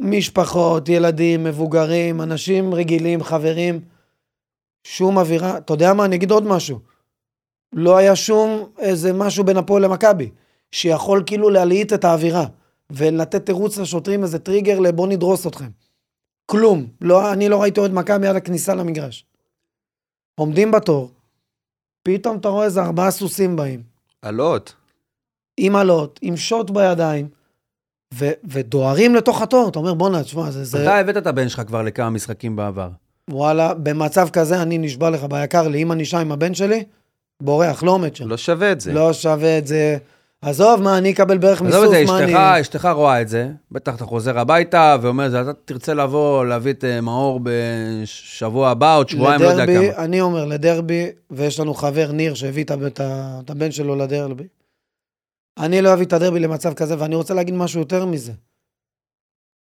[0.01, 3.81] משפחות, ילדים, מבוגרים, אנשים רגילים, חברים.
[4.83, 5.57] שום אווירה.
[5.57, 6.05] אתה יודע מה?
[6.05, 6.79] אני אגיד עוד משהו.
[7.73, 10.29] לא היה שום איזה משהו בין הפועל למכבי,
[10.71, 12.45] שיכול כאילו להלהיט את האווירה,
[12.89, 15.69] ולתת תירוץ לשוטרים, איזה טריגר לבוא נדרוס אתכם.
[16.45, 16.87] כלום.
[17.01, 19.25] לא, אני לא ראיתי עוד מכבי עד הכניסה למגרש.
[20.35, 21.11] עומדים בתור,
[22.03, 23.83] פתאום אתה רואה איזה ארבעה סוסים באים,
[24.21, 24.75] עלות.
[25.57, 27.38] עם עלות, עם שוט בידיים,
[28.13, 29.69] ו- ודוהרים לתוך התור.
[29.69, 30.63] אתה אומר, בואנה, תשמע, זה...
[30.63, 30.83] זה...
[30.83, 32.89] אתה הבאת את הבן שלך כבר לכמה משחקים בעבר.
[33.29, 36.83] וואלה, במצב כזה אני נשבע לך ביקר לי, אם אני שם עם הבן שלי,
[37.43, 38.27] בורח, לא עומד שם.
[38.27, 38.93] לא שווה את זה.
[38.93, 39.97] לא שווה את זה.
[40.41, 42.61] עזוב, מה, אני אקבל בערך עזוב את מיסוף, זה, מה אני...
[42.61, 46.83] אשתך, אשתך רואה את זה, בטח אתה חוזר הביתה ואומר, אתה תרצה לבוא, להביא את
[46.83, 50.03] אה, מאור בשבוע הבא, עוד שבועיים, לא יודע כמה.
[50.03, 53.01] אני אומר, לדרבי, ויש לנו חבר, ניר, שהביא את, את,
[53.43, 54.43] את הבן שלו לדרבי.
[55.59, 58.33] אני לא אביא את הדרבי למצב כזה, ואני רוצה להגיד משהו יותר מזה.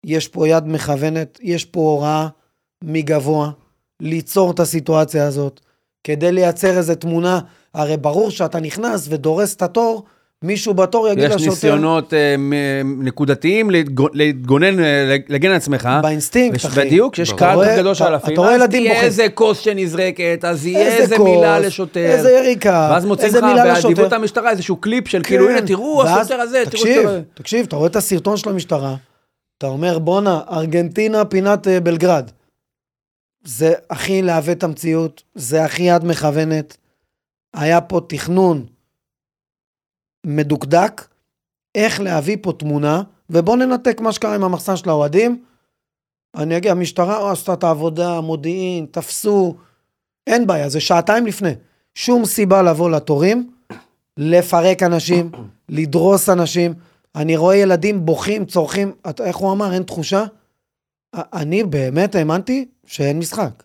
[0.04, 2.28] יש פה יד מכוונת, יש פה הוראה
[2.84, 3.50] מגבוה
[4.00, 5.60] ליצור את הסיטואציה הזאת,
[6.04, 7.40] כדי לייצר איזו תמונה.
[7.74, 10.04] הרי ברור שאתה נכנס ודורס את התור,
[10.44, 12.34] מישהו בתור יגיד יש לשוטר, ניסיונות אה,
[12.84, 15.88] נקודתיים להתגו- להתגונן, אה, לגן על עצמך.
[16.02, 16.80] באינסטינקט, אחי.
[16.86, 19.06] בדיוק, שיש קהל גדול של אלפים, אתה רואה אז ילדים תהיה בוכים.
[19.06, 22.00] איזה כוס שנזרקת, אז יהיה איזה מילה לשוטר.
[22.06, 24.12] איזה יריקה, ואז מוצאים לך באדיבות.
[24.12, 27.08] המשטרה איזשהו קליפ של כאילו, הנה, תראו, ואז- השוטר הזה, תראו תקשיב.
[27.34, 28.94] תקשיב, אתה רואה את הסרטון של המשטרה,
[29.58, 32.30] אתה אומר, בואנה, ארגנטינה, פינת אה, בלגרד.
[33.44, 36.76] זה הכי לעוות את המציאות, זה הכי יד מכוונת.
[37.54, 38.64] היה פה תכנון
[40.26, 41.04] מדוקדק,
[41.74, 45.44] איך להביא פה תמונה, ובוא ננתק מה שקרה עם המחסן של האוהדים.
[46.36, 49.56] אני אגיד, המשטרה עשתה את העבודה, מודיעין, תפסו,
[50.26, 51.50] אין בעיה, זה שעתיים לפני.
[51.94, 53.50] שום סיבה לבוא לתורים,
[54.16, 55.30] לפרק אנשים,
[55.68, 56.74] לדרוס אנשים.
[57.16, 60.24] אני רואה ילדים בוכים, צורכים, את- איך הוא אמר, אין תחושה?
[61.14, 63.62] אני באמת האמנתי שאין משחק.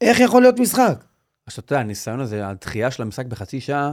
[0.00, 1.04] איך יכול להיות משחק?
[1.46, 3.92] עכשיו, אתה יודע, הניסיון הזה, הדחייה של המשחק בחצי שעה,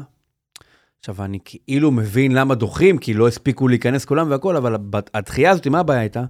[1.01, 4.75] עכשיו, אני כאילו מבין למה דוחים, כי לא הספיקו להיכנס כולם והכל, אבל
[5.13, 6.23] הדחייה הזאת, מה הבעיה איתה?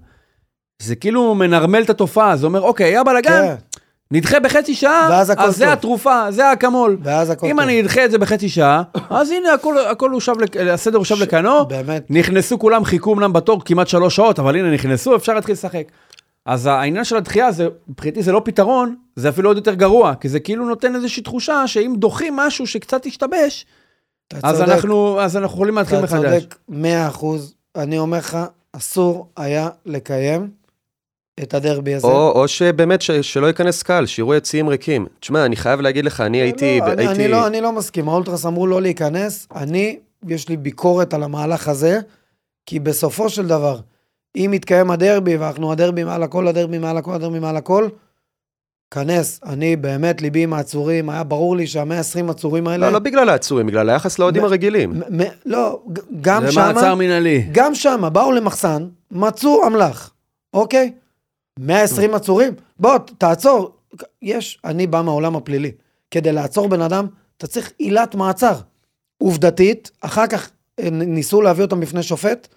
[0.82, 3.56] זה כאילו מנרמל את התופעה, זה אומר, אוקיי, היה בלאגן, כן,
[4.12, 5.74] נדחה בחצי שעה, אז זה טוב.
[5.74, 6.98] התרופה, זה האקמול.
[7.04, 7.60] ואז הכל אם טוב.
[7.60, 10.34] אני אדחה את זה בחצי שעה, אז הנה, הכל, הכל הושב,
[10.74, 14.72] הסדר הושב ש- לכנו, באמת, נכנסו כולם, חיכו אמנם בתור כמעט שלוש שעות, אבל הנה,
[14.74, 15.84] נכנסו, אפשר להתחיל לשחק.
[16.46, 20.30] אז העניין של הדחייה, זה, מבחינתי זה לא פתרון, זה אפילו עוד יותר גרוע, כי
[20.30, 23.66] זה כאילו נותן איזושהי תחושה שאם דוחים משהו שקצת השתבש,
[24.44, 26.44] אז צודק, אנחנו, אז אנחנו יכולים להתחיל אתה מחדש.
[26.44, 27.54] צודק מאה אחוז.
[27.76, 28.38] אני אומר לך,
[28.74, 30.50] אסור היה לקיים
[31.44, 32.08] את הדרבי הזה.
[32.08, 35.06] או, או שבאמת ש, שלא ייכנס קהל, שיראו יציאים ריקים.
[35.20, 36.80] תשמע, אני חייב להגיד לך, אני הייתי...
[36.80, 37.26] לא, אני, הייתי...
[37.26, 41.68] אני, לא, אני לא מסכים, האולטרס אמרו לא להיכנס, אני, יש לי ביקורת על המהלך
[41.68, 42.00] הזה,
[42.66, 43.80] כי בסופו של דבר,
[44.36, 47.88] אם יתקיים הדרבי, ואנחנו הדרבי מעל הכל, הדרבי מעל הכל, הדרבי מעל הכל,
[48.92, 52.88] כנס, אני באמת, ליבי עם העצורים, היה ברור לי שהמאה עשרים עצורים האלה...
[52.88, 54.90] לא, לא בגלל העצורים, בגלל היחס לאוהדים הרגילים.
[54.90, 55.84] מ- מ- לא,
[56.22, 56.74] גם זה שמה...
[56.74, 57.48] מעצר מינהלי.
[57.52, 60.12] גם שם, באו למחסן, מצאו אמל"ח,
[60.54, 60.92] אוקיי?
[61.60, 62.54] 120 עצורים?
[62.80, 63.72] בוא, תעצור.
[64.22, 65.72] יש, אני בא מהעולם הפלילי.
[66.12, 68.54] כדי לעצור בן אדם, אתה צריך עילת מעצר.
[69.18, 70.50] עובדתית, אחר כך
[70.80, 72.48] אה, ניסו להביא אותם בפני שופט,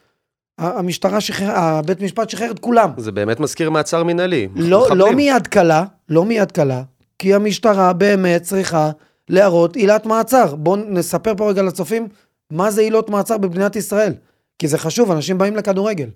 [0.59, 2.91] המשטרה שחרר, הבית משפט שחרר את כולם.
[2.97, 4.49] זה באמת מזכיר מעצר מינהלי.
[4.55, 4.99] לא, מחבלים.
[4.99, 6.83] לא מיד קלה, לא מיד קלה,
[7.19, 8.91] כי המשטרה באמת צריכה
[9.29, 10.55] להראות עילת מעצר.
[10.55, 12.09] בואו נספר פה רגע לצופים
[12.51, 14.15] מה זה עילות מעצר במדינת ישראל.
[14.59, 16.11] כי זה חשוב, אנשים באים לכדורגל.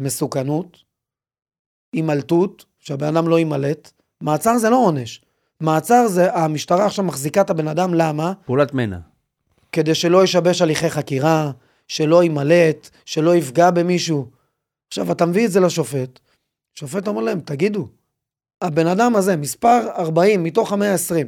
[0.00, 0.76] מסוכנות,
[1.92, 3.92] הימלטות, שהבן אדם לא יימלט.
[4.20, 5.22] מעצר זה לא עונש.
[5.60, 8.32] מעצר זה, המשטרה עכשיו מחזיקה את הבן אדם, למה?
[8.46, 8.98] פעולת מנע.
[9.72, 11.50] כדי שלא ישבש הליכי חקירה,
[11.88, 14.26] שלא יימלט, שלא יפגע במישהו.
[14.88, 16.20] עכשיו, אתה מביא את זה לשופט,
[16.74, 17.88] שופט אומר להם, תגידו,
[18.60, 21.26] הבן אדם הזה, מספר 40 מתוך המאה ה-20,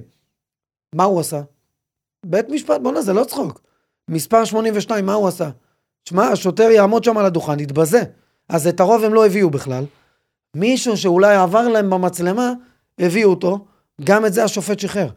[0.94, 1.42] מה הוא עשה?
[2.26, 3.60] בית משפט, בוא'נה, זה לא צחוק.
[4.10, 5.50] מספר 82, מה הוא עשה?
[6.08, 8.02] שמע, השוטר יעמוד שם על הדוכן, יתבזה.
[8.48, 9.84] אז את הרוב הם לא הביאו בכלל.
[10.56, 12.52] מישהו שאולי עבר להם במצלמה,
[12.98, 13.66] הביאו אותו,
[14.04, 15.08] גם את זה השופט שחרר.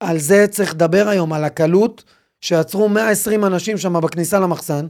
[0.00, 2.04] על זה צריך לדבר היום, על הקלות
[2.40, 4.86] שעצרו 120 אנשים שם בכניסה למחסן,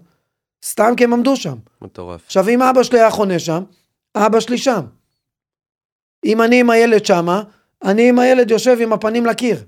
[0.65, 1.55] סתם כי הם עמדו שם.
[1.83, 2.23] מטורף.
[2.27, 3.63] עכשיו, אם אבא שלי היה חונה שם,
[4.17, 4.81] אבא שלי שם.
[6.25, 7.43] אם אני עם הילד שמה,
[7.85, 9.65] אני עם הילד יושב עם הפנים לקיר.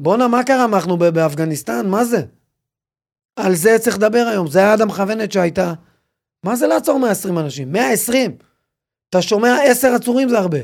[0.00, 0.64] בואנה, מה קרה?
[0.64, 1.88] אנחנו באפגניסטן?
[1.88, 2.22] מה זה?
[3.36, 5.72] על זה צריך לדבר היום, זה היד המכוונת שהייתה.
[6.44, 7.72] מה זה לעצור 120 אנשים?
[7.72, 8.36] 120!
[9.10, 10.58] אתה שומע 10 עצורים זה הרבה.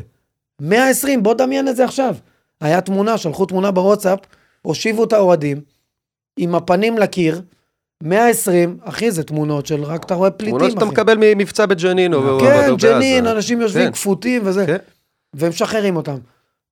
[0.60, 2.16] 120, בוא דמיין את זה עכשיו.
[2.60, 4.18] היה תמונה, שלחו תמונה בוואטסאפ,
[4.62, 5.60] הושיבו את האוהדים,
[6.36, 7.42] עם הפנים לקיר,
[8.02, 10.92] 120, אחי, זה תמונות של רק אתה רואה פליטים, תמונות שאתה אחי.
[10.92, 12.40] מקבל ממבצע בג'נין או...
[12.40, 13.26] כן, ג'נין.
[13.26, 13.92] אנשים יושבים כן.
[13.92, 14.76] כפותים וזה, כן.
[15.34, 16.16] והם משחררים אותם.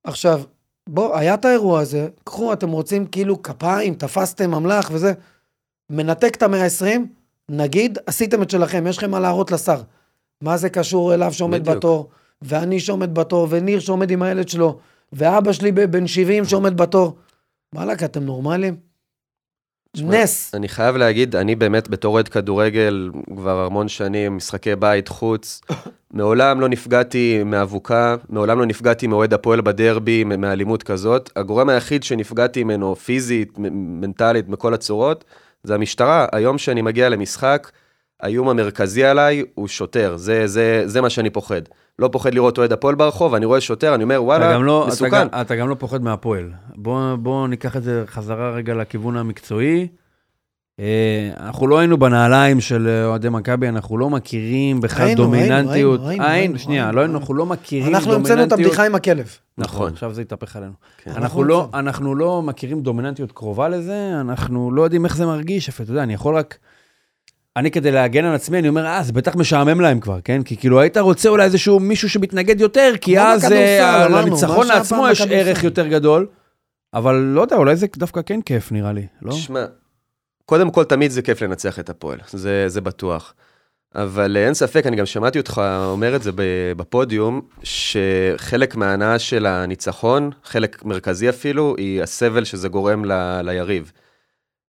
[0.05, 0.41] עכשיו,
[0.89, 5.13] בוא, היה את האירוע הזה, קחו, אתם רוצים כאילו כפיים, תפסתם אמל"ח וזה,
[5.91, 7.01] מנתק את המאה ה-20,
[7.49, 9.81] נגיד, עשיתם את שלכם, יש לכם מה להראות לשר.
[10.43, 11.77] מה זה קשור אליו שעומד בדיוק.
[11.77, 12.09] בתור,
[12.43, 14.79] ואני שעומד בתור, וניר שעומד עם הילד שלו,
[15.13, 17.17] ואבא שלי ב- בן 70 שעומד בתור.
[17.75, 18.77] וואלכ, אתם נורמלים?
[19.97, 20.55] נס.
[20.55, 25.61] אני חייב להגיד, אני באמת בתור אוהד כדורגל כבר המון שנים, משחקי בית, חוץ,
[26.11, 31.31] מעולם לא נפגעתי מאבוקה, מעולם לא נפגעתי מאוהד הפועל בדרבי, מאלימות כזאת.
[31.37, 35.25] הגורם היחיד שנפגעתי ממנו פיזית, מנטלית, מכל הצורות,
[35.63, 36.27] זה המשטרה.
[36.33, 37.71] היום שאני מגיע למשחק,
[38.23, 41.63] האיום המרכזי עליי הוא שוטר, זה, זה, זה מה שאני פוחד.
[41.99, 44.83] לא פוחד לראות אוהד הפועל ברחוב, אני רואה שוטר, אני אומר, אתה וואלה, גם, לא,
[44.83, 45.11] אתה, מסוכן.
[45.11, 46.51] גם, אתה גם לא פוחד מהפועל.
[46.77, 49.89] בוא, בוא ניקח את זה חזרה רגע לכיוון המקצועי.
[50.81, 56.01] אה, אנחנו לא היינו בנעליים של אוהדי מכבי, אנחנו לא מכירים בכלל ראינו, דומיננטיות.
[56.01, 57.19] ראינו, ראינו, אין, ראינו, שנייה, ראינו, לא, ראינו.
[57.19, 58.41] אנחנו לא מכירים אנחנו דומיננטיות.
[58.41, 59.37] המצאנו את הבדיחה עם הכלב.
[59.59, 59.93] נכון, נכון.
[59.93, 60.73] עכשיו זה יתהפך עלינו.
[60.99, 61.11] כן.
[61.11, 61.69] אנחנו אנחנו לא.
[61.75, 66.03] אנחנו לא מכירים דומיננטיות קרובה לזה, אנחנו לא יודעים איך זה מרגיש, אפילו, אתה יודע,
[66.03, 66.59] אני יכול רק...
[67.57, 70.43] אני כדי להגן על עצמי, אני אומר, אה, זה בטח משעמם להם כבר, כן?
[70.43, 75.21] כי כאילו היית רוצה אולי איזשהו מישהו שמתנגד יותר, כי אז אה, לניצחון לעצמו יש.
[75.31, 76.27] ערך יותר גדול,
[76.95, 79.33] אבל לא יודע, אולי זה דווקא כן כיף נראה לי, לא?
[79.33, 79.65] תשמע,
[80.45, 83.35] קודם כל תמיד זה כיף לנצח את הפועל, זה, זה בטוח.
[83.95, 89.19] אבל אה, אין ספק, אני גם שמעתי אותך אומר את זה ב- בפודיום, שחלק מההנאה
[89.19, 93.93] של הניצחון, חלק מרכזי אפילו, היא הסבל שזה גורם ל, ליריב.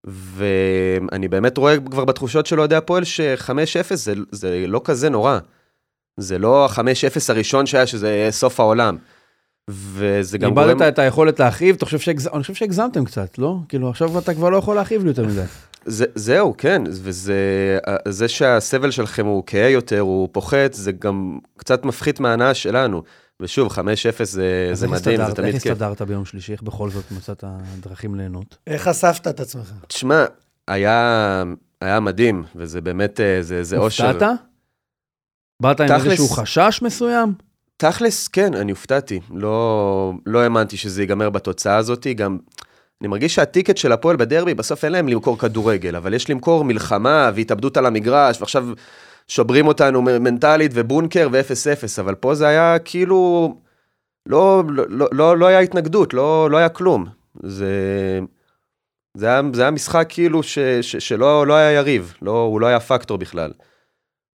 [0.07, 5.39] ואני באמת רואה כבר בתחושות של אוהדי הפועל ש-5-0 זה, זה לא כזה נורא.
[6.17, 6.81] זה לא ה-5-0
[7.29, 8.97] הראשון שהיה, שזה סוף העולם.
[9.71, 10.69] וזה גם גורם...
[10.69, 12.27] איבדת את היכולת להכאיב, אתה חושב שהגז...
[12.27, 13.57] אני חושב שהגזמתם קצת, לא?
[13.69, 15.43] כאילו, עכשיו אתה כבר לא יכול להכאיב לי יותר מדי.
[15.85, 21.85] זה, זהו, כן, וזה זה שהסבל שלכם הוא כהה יותר, הוא פוחת, זה גם קצת
[21.85, 23.03] מפחית מההנאה שלנו.
[23.41, 23.79] ושוב, 5-0
[24.25, 25.33] זה, זה איך מדהים, זה?
[25.35, 25.73] תמיד איך כיף.
[25.73, 26.53] הסתדרת ביום שלישי?
[26.53, 27.45] איך בכל זאת מצאת
[27.81, 28.57] דרכים ליהנות?
[28.67, 29.73] איך חשפת את עצמך?
[29.87, 30.25] תשמע,
[30.69, 31.43] היה,
[31.81, 34.09] היה מדהים, וזה באמת, אה, זה, זה אושר.
[34.11, 34.39] הופתעת?
[35.63, 37.35] באת עם תכלס- איזשהו חשש מסוים?
[37.77, 39.21] תכלס, כן, אני הופתעתי.
[39.35, 42.07] לא, לא האמנתי שזה ייגמר בתוצאה הזאת.
[42.17, 42.39] גם,
[43.01, 47.31] אני מרגיש שהטיקט של הפועל בדרבי, בסוף אין להם למכור כדורגל, אבל יש למכור מלחמה
[47.35, 48.67] והתאבדות על המגרש, ועכשיו
[49.29, 53.55] שוברים אותנו מנטלית ובונקר ו-0-0, אבל פה זה היה כאילו,
[54.27, 57.07] לא, לא, לא, לא, היה התנגדות, לא, לא היה כלום.
[57.43, 58.21] זה,
[59.17, 62.67] זה, היה, זה היה משחק כאילו ש, ש, שלא לא היה יריב, לא, הוא לא
[62.67, 63.53] היה פקטור בכלל.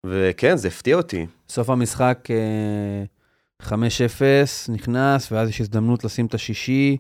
[0.06, 1.26] וכן, זה הפתיע אותי.
[1.50, 3.72] סוף המשחק אה, 5-0,
[4.70, 6.98] נכנס, ואז יש הזדמנות לשים את השישי.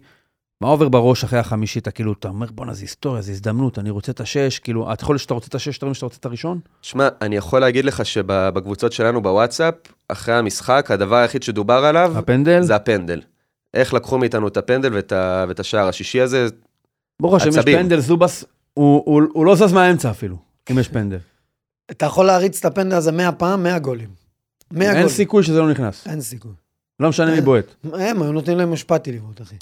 [0.62, 1.80] מה עובר בראש אחרי החמישי?
[1.80, 4.60] אתה כאילו, אתה אומר, בואנה, זה היסטוריה, זה הזדמנות, אני רוצה את השש.
[4.60, 6.60] כאילו, אתה יכול שאתה רוצה את השש יותר משאתה רוצה את הראשון?
[6.82, 9.74] שמע, אני יכול להגיד לך שבקבוצות שלנו בוואטסאפ,
[10.08, 12.62] אחרי המשחק, הדבר היחיד שדובר עליו, הפנדל?
[12.62, 13.22] זה הפנדל.
[13.74, 16.48] איך לקחו מאיתנו את הפנדל ואת, ה, ואת השער השישי הזה,
[17.22, 17.56] ברוך השם, יש.
[17.65, 18.43] פנדל, זובס,
[18.74, 20.38] הוא- הוא הוא לא זז מהאמצע אפילו,
[20.72, 21.17] אם יש פנדל.
[21.91, 24.10] אתה יכול להריץ את הפנדל הזה 100 פעם, 100 גולים.
[24.72, 25.10] 100 אין גולים.
[25.10, 26.08] סיכוי שזה לא נכנס.
[26.08, 26.52] אין סיכוי.
[27.00, 27.46] לא משנה מי אין.
[27.46, 27.65] בועט.
[27.93, 29.56] הם היו נותנים להם משפטי לבעוט, אחי.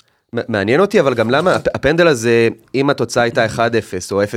[0.48, 3.58] מעניין אותי, אבל גם למה הפ- הפנדל הזה, אם התוצאה הייתה 1-0
[4.12, 4.28] או 0-0,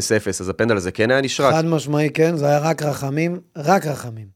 [0.41, 1.55] אז הפנדל הזה כן היה נשרק.
[1.55, 4.27] חד משמעי, כן, זה היה רק רחמים, רק רחמים.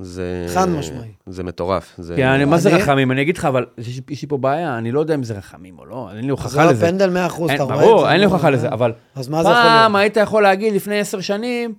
[0.00, 0.46] זה...
[0.54, 1.08] חד משמעי.
[1.26, 1.92] זה מטורף.
[1.98, 2.14] זה...
[2.16, 3.12] כי אני- מה זה אני- רחמים?
[3.12, 5.86] אני אגיד לך, אבל יש לי פה בעיה, אני לא יודע אם זה רחמים או
[5.86, 6.86] לא, אין לי זה הוכחה לא לזה.
[6.86, 7.86] פנדל 100 אחוז, אין- אתה רואה את זה.
[7.86, 8.50] ברור, אין לי נו, הוכחה.
[8.50, 10.00] לזה, אבל אז מה זה יכול פעם להיות?
[10.02, 11.74] היית יכול להגיד לפני עשר שנים,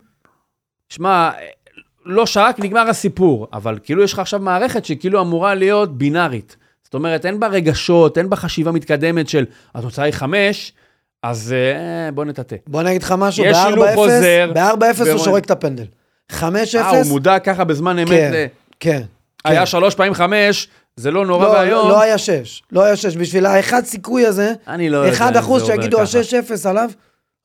[0.89, 1.31] שמע,
[2.05, 6.57] לא שרק, נגמר הסיפור, אבל כאילו יש לך עכשיו מערכת שכאילו אמורה להיות בינארית.
[6.87, 9.45] זאת אומרת, אין בה רגשות, אין בה חשיבה מתקדמת של
[9.75, 10.73] התוצאה היא חמש,
[11.23, 12.55] אז אה, בוא נטאטא.
[12.67, 15.85] בוא אני אגיד לך משהו, יש הילוך חוזר, ב-4-0 ב-4-0 הוא שורק את הפנדל.
[16.31, 16.35] 5-0,
[16.75, 18.45] אה, הוא מודע ככה בזמן אמת, כן, ל-
[18.79, 19.01] כן.
[19.45, 19.65] היה כן.
[19.65, 21.89] שלוש פעמים חמש, זה לא נורא לא, ואיום.
[21.89, 23.15] לא היה 6, לא היה 6.
[23.15, 26.17] בשביל האחד סיכוי הזה, אני לא יודע 1 אם זה אחוז עובר שיגידו ככה.
[26.19, 26.89] ה-6-0 עליו,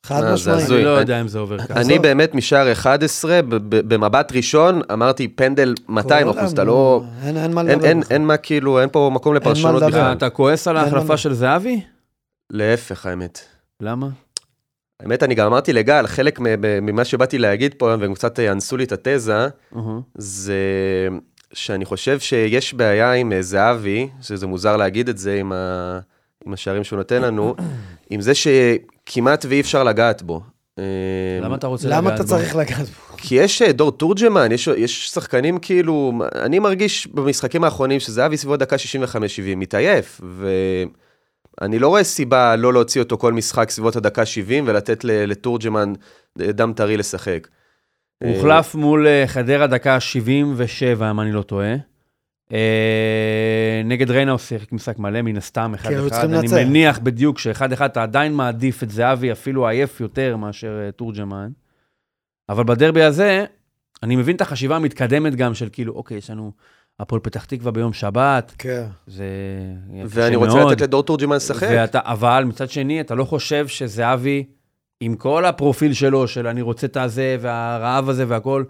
[0.05, 0.55] חד אה, זה משמעי.
[0.55, 0.77] הזוי.
[0.77, 1.81] אני לא יודע אם זה עובר ככה.
[1.81, 7.03] אני באמת משער 11, ב- ב- במבט ראשון, אמרתי פנדל 200 כל אחוז, אתה לא...
[7.25, 7.85] אין מה לדבר.
[8.09, 9.83] אין, מה כאילו, אין פה מקום לפרשנות.
[9.83, 10.13] בכלל.
[10.13, 11.17] אתה כועס על ההחלפה.
[11.17, 11.81] של זהבי?
[12.49, 13.39] להפך, האמת.
[13.81, 14.07] למה?
[14.99, 16.39] האמת, אני גם אמרתי לגל, חלק
[16.81, 19.47] ממה שבאתי להגיד פה, והם קצת אנסו לי את התזה.
[20.17, 20.57] זה
[21.53, 25.99] שאני חושב שיש בעיה עם אה, זהבי, שזה מוזר להגיד את זה עם, ה...
[26.45, 27.55] עם השערים שהוא נותן לנו,
[28.09, 30.41] עם זה שכמעט ואי אפשר לגעת בו.
[30.79, 30.83] אה,
[31.41, 32.29] למה אתה רוצה לגעת למה אתה בו?
[32.29, 33.17] צריך לגעת בו?
[33.17, 38.59] כי יש אה, דור תורג'מן, יש, יש שחקנים כאילו, אני מרגיש במשחקים האחרונים שזהבי סביבות
[38.59, 38.79] דקה 65-70,
[39.55, 40.21] מתעייף,
[41.61, 45.93] ואני לא רואה סיבה לא להוציא אותו כל משחק סביבות הדקה 70 ולתת ל- לתורג'מן
[46.37, 47.47] דם טרי לשחק.
[48.23, 51.75] הוא הוחלף מול אה, חדרה דקה 77, אם אני לא טועה.
[52.51, 55.83] אה, נגד ריינה הוא שיחק משחק מלא, מן הסתם, 1-1.
[55.83, 56.65] כן, היו צריכים אני.
[56.65, 61.49] מניח בדיוק ש-1-1 אתה עדיין מעדיף את זהבי, אפילו עייף יותר מאשר אה, תורג'מן.
[62.49, 63.45] אבל בדרבי הזה,
[64.03, 66.51] אני מבין את החשיבה המתקדמת גם של כאילו, אוקיי, יש לנו
[66.99, 68.85] הפועל פתח תקווה ביום שבת, כן.
[69.07, 69.25] זה
[69.89, 70.71] יהיה קשה ואני רוצה מאוד.
[70.71, 71.67] לתת לדור תורג'מן לשחק.
[71.71, 74.43] ואתה, אבל מצד שני, אתה לא חושב שזהבי,
[74.99, 78.67] עם כל הפרופיל שלו, של אני רוצה את הזה, והרעב הזה והכל, הוא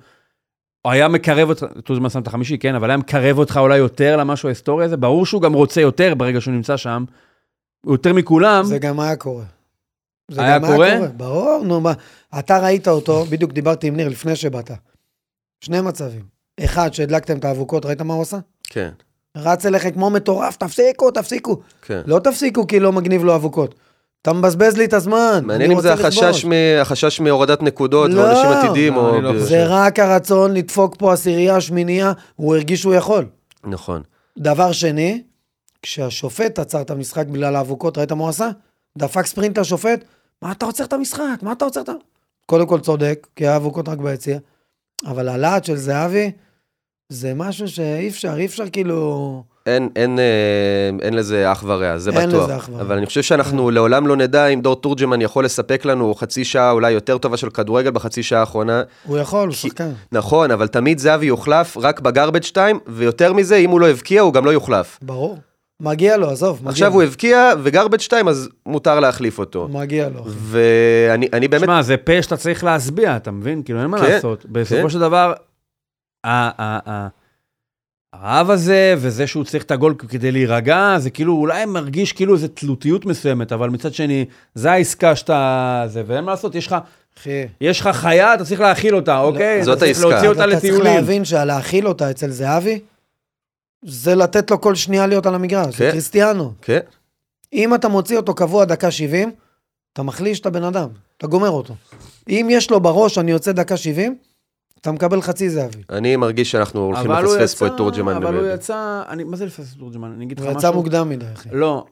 [0.91, 4.48] היה מקרב אותך, טוזמן שם את החמישי, כן, אבל היה מקרב אותך אולי יותר למשהו
[4.48, 4.98] ההיסטורי הזה.
[4.98, 7.04] ברור שהוא גם רוצה יותר ברגע שהוא נמצא שם,
[7.86, 8.63] יותר מכולם.
[8.65, 9.43] זה גם היה קורה.
[10.32, 10.96] זה היה גם קורה?
[11.17, 11.93] ברור, נו מה.
[12.39, 14.72] אתה ראית אותו, בדיוק דיברתי עם ניר לפני שבאת.
[15.62, 16.24] שני מצבים.
[16.63, 18.38] אחד, שהדלקתם את האבוקות, ראית מה הוא עשה?
[18.63, 18.89] כן,
[19.38, 21.62] רץ אליך כמו מטורף, תפסיקו, תפסיקו.
[21.82, 22.02] כן.
[22.06, 23.76] לא תפסיקו כי לא מגניב לו אבוקות.
[24.23, 25.41] אתה מבזבז לי את הזמן.
[25.45, 26.45] מעניין אם זה החשש.
[26.45, 26.51] מ...
[26.81, 29.21] החשש מהורדת נקודות, לא, ואנשים עתידים, לא, או...
[29.21, 29.45] לא חושב.
[29.45, 33.25] זה רק הרצון לדפוק פה עשירייה, שמינייה, הוא הרגיש שהוא יכול.
[33.63, 34.01] נכון.
[34.38, 35.23] דבר שני,
[35.81, 38.49] כשהשופט עצר את המשחק בגלל האבוקות, ראית מה הוא עשה?
[38.97, 40.03] דפק ספרינט לשופט,
[40.41, 41.38] מה אתה עוצר את המשחק?
[41.41, 41.93] מה אתה עוצר את ה...
[42.45, 44.38] קודם כל צודק, כי האבוקות רק ביציע,
[45.05, 46.31] אבל הלהט של זהבי,
[47.09, 49.43] זה משהו שאי אפשר, אי אפשר כאילו...
[49.65, 50.26] אין, אין, אה,
[51.02, 52.43] אין לזה אח ורע, זה אין בטוח.
[52.43, 52.82] לזה אח ורע.
[52.82, 56.71] אבל אני חושב שאנחנו לעולם לא נדע אם דור תורג'מן יכול לספק לנו חצי שעה
[56.71, 58.82] אולי יותר טובה של כדורגל בחצי שעה האחרונה.
[59.04, 59.91] הוא יכול, הוא כי- שחקן.
[60.12, 64.34] נכון, אבל תמיד זהבי יוחלף רק בגרבג' 2, ויותר מזה, אם הוא לא הבקיע, הוא
[64.34, 64.99] גם לא יוחלף.
[65.02, 65.38] ברור.
[65.82, 66.93] מגיע לו, עזוב, מגיע עכשיו לו.
[66.95, 69.67] הוא הבקיע, וגרבג' 2, אז מותר להחליף אותו.
[69.71, 70.23] מגיע לו.
[70.28, 71.63] ואני אני באמת...
[71.63, 73.62] שמע, זה פה שאתה צריך להשביע, אתה מבין?
[73.63, 74.45] כאילו, אין מה כן, לעשות.
[74.45, 74.89] בסופו כן.
[74.89, 75.34] של דבר,
[76.26, 77.08] ה-
[78.13, 82.47] הרעב הזה, וזה שהוא צריך את הגול כדי להירגע, זה כאילו, אולי מרגיש כאילו איזו
[82.47, 85.84] תלותיות מסוימת, אבל מצד שני, זה העסקה שאתה...
[85.88, 86.76] זה, ואין מה לעשות, יש לך,
[87.19, 87.45] אחי.
[87.62, 89.58] יש לך חיה, אתה צריך להאכיל אותה, אוקיי?
[89.60, 90.10] לא, זאת אתה צריך העסקה.
[90.10, 90.95] להוציא אותה אתה צריך לטיולים.
[90.95, 92.80] להבין שלהאכיל אותה אצל זהבי,
[93.86, 95.91] זה לתת לו כל שנייה להיות על המגרש, זה כן.
[95.91, 96.54] קריסטיאנו.
[96.62, 96.80] כן,
[97.54, 99.32] אם אתה מוציא אותו קבוע דקה 70,
[99.93, 101.76] אתה מחליש את הבן אדם, אתה גומר אותו.
[102.30, 104.17] אם יש לו בראש, אני יוצא דקה 70,
[104.84, 105.78] אתה מקבל חצי זהבי.
[105.89, 108.15] אני מרגיש שאנחנו הולכים אבל הוא לפספס פה את תורג'מן.
[108.15, 108.48] אבל הוא.
[108.48, 110.12] יצא, אני, מה זה לפספס את תורג'מן?
[110.12, 110.69] אני אגיד לך הוא משהו.
[110.69, 111.50] יצא מוקדם מדי, אחי.
[111.52, 111.86] לא,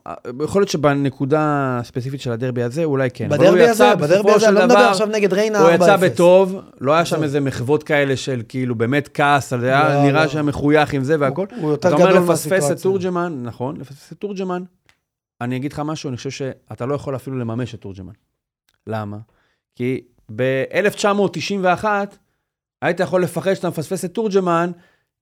[0.43, 1.39] יכול להיות שבנקודה
[1.81, 3.23] הספציפית של הדרבי הזה, אולי כן.
[3.31, 5.61] הוא בדרבי הזה, בדרבי הזה, אני לא מדבר דבר- עכשיו נגד ריינה 4-0.
[5.63, 7.23] הוא יצא בטוב, לא היה שם.
[7.23, 10.29] איזה מחוות כאלה של כאילו באמת כעס, לא, היה נראה לא.
[10.29, 11.45] שהיה מחוייך עם זה והכל.
[11.51, 12.83] הוא- הוא יותר אתה אומר גדול לפספס את מהסיטואציה.
[12.83, 14.63] תורג'מן, נכון, לפספס את תורג'מן.
[15.41, 18.13] אני אגיד לך משהו, אני חושב שאתה לא יכול אפילו לממש את תורג'מן.
[18.87, 19.17] למה?
[19.75, 20.01] כי
[20.35, 21.85] ב-1991
[22.81, 24.71] היית יכול לפחד שאתה מפספס את תורג'מן,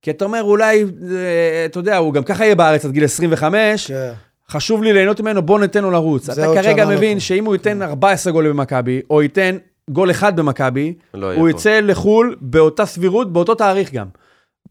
[0.02, 3.88] כי אתה אומר, אולי, אה, אתה יודע, הוא גם ככה יהיה בארץ עד גיל 25,
[3.88, 4.12] כן.
[4.50, 6.30] חשוב לי ליהנות ממנו, בוא ניתן לו לרוץ.
[6.30, 7.24] אתה כרגע מבין פה.
[7.24, 9.58] שאם הוא ייתן 14 גולים במכבי, או ייתן
[9.90, 11.50] גול אחד במכבי, לא הוא פה.
[11.50, 14.08] יצא לחו"ל באותה סבירות, באותו תאריך גם.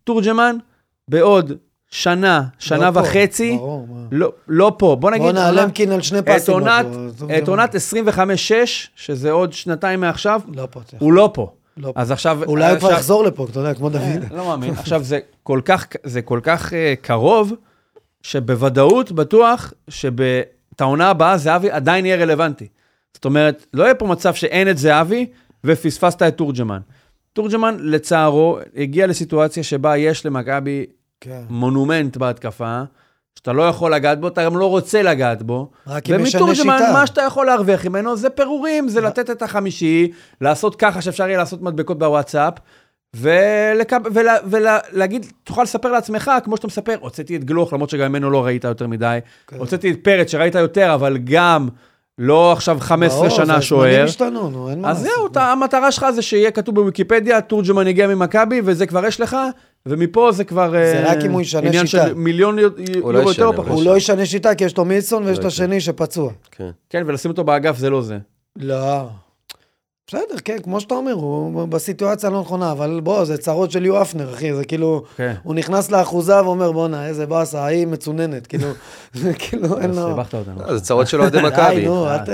[0.05, 0.57] תורג'מן,
[1.09, 1.53] בעוד
[1.91, 4.01] שנה, שנה לא פה, וחצי, ברור, מה.
[4.13, 4.97] לא, לא פה.
[5.01, 6.55] בוא נגיד, בואנה, עונה- למקין על שני פסים.
[7.19, 7.39] פה.
[7.39, 7.79] את עונת 25-6,
[8.97, 10.81] שזה עוד שנתיים מעכשיו, לא פה.
[10.99, 11.51] הוא לא פה.
[11.79, 11.93] לא.
[11.97, 12.45] אז עכשיו...
[12.45, 14.03] אולי הוא כבר עכשיו- יחזור לפה, אתה יודע, כמו דוד.
[14.31, 14.75] לא מאמין.
[14.75, 17.53] עכשיו, זה כל כך, זה כל כך אה, קרוב,
[18.23, 22.69] שבוודאות בטוח שאת העונה הבאה זהבי עדיין יהיה רלוונטי.
[23.15, 25.27] זאת אומרת, לא יהיה פה מצב שאין את זהבי
[25.65, 26.81] ופספסת את תורג'מן.
[27.33, 30.87] תורג'מן, לצערו, הגיע לסיטואציה שבה יש למכבי
[31.21, 31.43] כן.
[31.51, 32.83] מונומנט בהתקפה,
[33.39, 35.71] שאתה לא יכול לגעת בו, אתה גם לא רוצה לגעת בו.
[35.87, 36.93] רק אם ומתורג'מן, שיטה.
[36.93, 40.11] מה שאתה יכול להרוויח ממנו זה פירורים, זה לתת את החמישי,
[40.41, 42.55] לעשות ככה שאפשר יהיה לעשות מדבקות בוואטסאפ,
[43.15, 44.79] ולהגיד, ולה, ולה,
[45.45, 48.87] תוכל לספר לעצמך, כמו שאתה מספר, הוצאתי את גלוך, למרות שגם ממנו לא ראית יותר
[48.87, 49.57] מדי, כן.
[49.57, 51.69] הוצאתי את פרץ שראית יותר, אבל גם
[52.19, 53.89] לא עכשיו 15 ברור, שנה זה שוער.
[53.89, 55.17] הזמנים השתנו, נו, אין מה אז לעשות.
[55.17, 59.37] זהו, אתה, המטרה שלך זה שיהיה כתוב בוויקיפדיה, תורג'מן הגיע ממכבי, וזה כבר יש לך,
[59.87, 60.71] ומפה זה כבר...
[60.71, 62.07] זה אה, רק אם הוא ישנה עניין שיטה.
[62.07, 63.69] של מיליון לא יורו ישנה, יותר או הוא פחות.
[63.69, 66.33] הוא לא ישנה שיטה, כי יש לו מילסון ויש את לא השני שפצוע.
[66.51, 66.71] כן.
[66.91, 68.19] כן, ולשים אותו באגף זה לא זה.
[68.57, 69.09] לא.
[70.09, 74.03] בסדר, כן, כמו שאתה אומר, הוא בסיטואציה הלא נכונה, אבל בוא, זה צרות של יו
[74.03, 75.35] אפנר, אחי, זה כאילו, כן.
[75.43, 78.69] הוא נכנס לאחוזה ואומר, בואנה, איזה באסה, ההיא מצוננת, כאילו,
[79.13, 80.09] זה כאילו, אין לו...
[80.09, 80.61] סיבכת אותנו.
[80.61, 81.87] לא, זה צרות של אוהדי די, מכבי.
[81.87, 82.29] נו, אה, אל ת...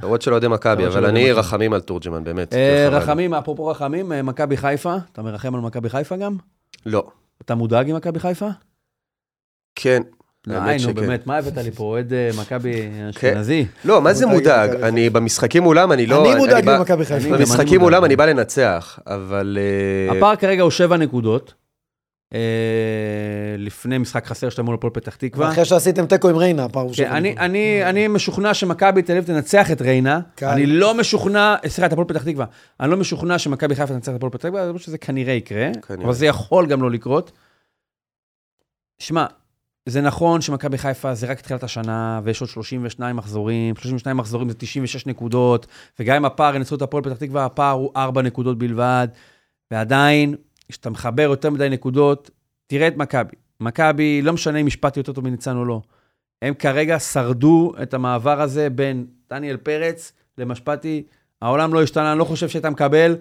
[0.00, 1.32] צרות של אוהדי מכבי, אבל אני.
[1.32, 2.54] רחמים על תורג'מן, באמת.
[2.54, 2.88] אה.
[2.88, 6.36] רחמים, אפרופו רחמים, אה, מכבי חיפה, אתה מרחם על מכבי חיפה גם?
[6.86, 7.06] לא.
[7.44, 8.48] אתה מודאג עם מכבי חיפה?
[9.74, 10.02] כן.
[10.50, 10.94] האמת נו שכן.
[10.94, 13.66] באמת, מה הבאת לי פה, אוהד אה, מכבי אשכנזי?
[13.84, 16.30] לא, מה זה מודאג אני במשחקים מולם, אני לא...
[16.32, 17.36] אני מודאג ממכבי חיפה.
[17.36, 17.80] במשחקים.
[17.80, 19.58] מולם אני בא לנצח, אבל...
[19.60, 21.54] אה, הפער כרגע הוא שבע נקודות.
[22.34, 22.40] אה,
[23.58, 25.48] לפני משחק חסר שאתה מול הפועל פתח תקווה.
[25.50, 27.44] אחרי שעשיתם תיקו עם ריינה, הפעם הוא כן, שבע אני, נקודות.
[27.44, 30.20] אני, אני משוכנע שמכבי תל אביב תנצח את ריינה.
[30.42, 32.46] אני לא משוכנע, סליחה, את הפועל פתח תקווה.
[32.80, 35.70] אני לא משוכנע שמכבי חיפה תנצח את הפועל פתח תקווה, אני חושב שזה כנראה יקרה.
[36.04, 37.32] אבל זה יכול גם לא לקרות.
[38.98, 39.26] שמע,
[39.88, 44.54] זה נכון שמכבי חיפה זה רק תחילת השנה, ויש עוד 32 מחזורים, 32 מחזורים זה
[44.54, 45.66] 96 נקודות,
[45.98, 49.08] וגם אם הפער ינצחו את הפועל פתח תקווה, הפער הוא 4 נקודות בלבד,
[49.70, 50.34] ועדיין,
[50.68, 52.30] כשאתה מחבר יותר מדי נקודות,
[52.66, 53.36] תראה את מכבי.
[53.60, 55.80] מכבי, לא משנה אם השפעתי יותר טוב מניצן או לא.
[56.42, 61.02] הם כרגע שרדו את המעבר הזה בין דניאל פרץ למשפטי.
[61.42, 63.16] העולם לא השתנה, אני לא חושב שהיית מקבל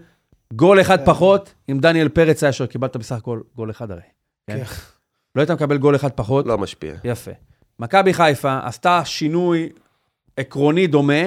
[0.53, 1.05] גול אחד כן.
[1.05, 2.69] פחות אם דניאל פרץ היה שוער.
[2.69, 4.01] קיבלת בסך הכל גול אחד הרי.
[4.47, 4.63] כן?
[5.37, 6.45] לא היית מקבל גול אחד פחות.
[6.45, 6.93] לא משפיע.
[7.03, 7.31] יפה.
[7.79, 9.69] מכבי חיפה עשתה שינוי
[10.37, 11.23] עקרוני דומה,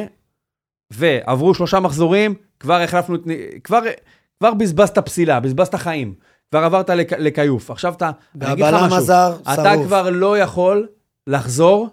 [0.91, 3.21] ועברו שלושה מחזורים, כבר החלפנו את...
[3.65, 3.81] כבר,
[4.41, 6.15] כבר בזבזת פסילה, בזבזת חיים.
[6.51, 7.71] כבר עברת לק, לכיוף.
[7.71, 8.11] עכשיו אתה...
[8.41, 8.99] אני אגיד לך והבלם משהו.
[8.99, 9.87] הזר, אתה שרוף.
[9.87, 10.87] כבר לא יכול
[11.27, 11.89] לחזור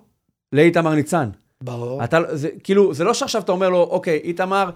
[0.54, 1.30] לאיתמר ניצן.
[1.64, 2.04] ברור.
[2.04, 4.70] אתה, זה, כאילו, זה לא שעכשיו אתה אומר לו, אוקיי, איתמר,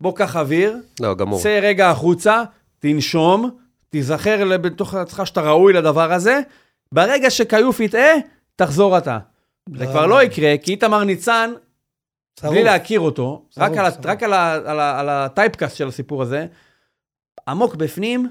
[0.00, 1.40] בוא קח אוויר, לא, גמור.
[1.40, 2.42] צא רגע החוצה,
[2.78, 3.50] תנשום,
[3.88, 6.40] תיזכר בתוך עצמך שאתה ראוי לדבר הזה,
[6.92, 8.14] ברגע שכיוף יטעה,
[8.56, 9.18] תחזור אתה.
[9.74, 9.90] זה לא.
[9.90, 11.52] כבר לא יקרה, כי איתמר ניצן.
[12.42, 13.44] בלי להכיר אותו,
[14.04, 14.22] רק
[14.66, 16.46] על הטייפקאסט של הסיפור הזה,
[17.48, 18.28] עמוק בפנים,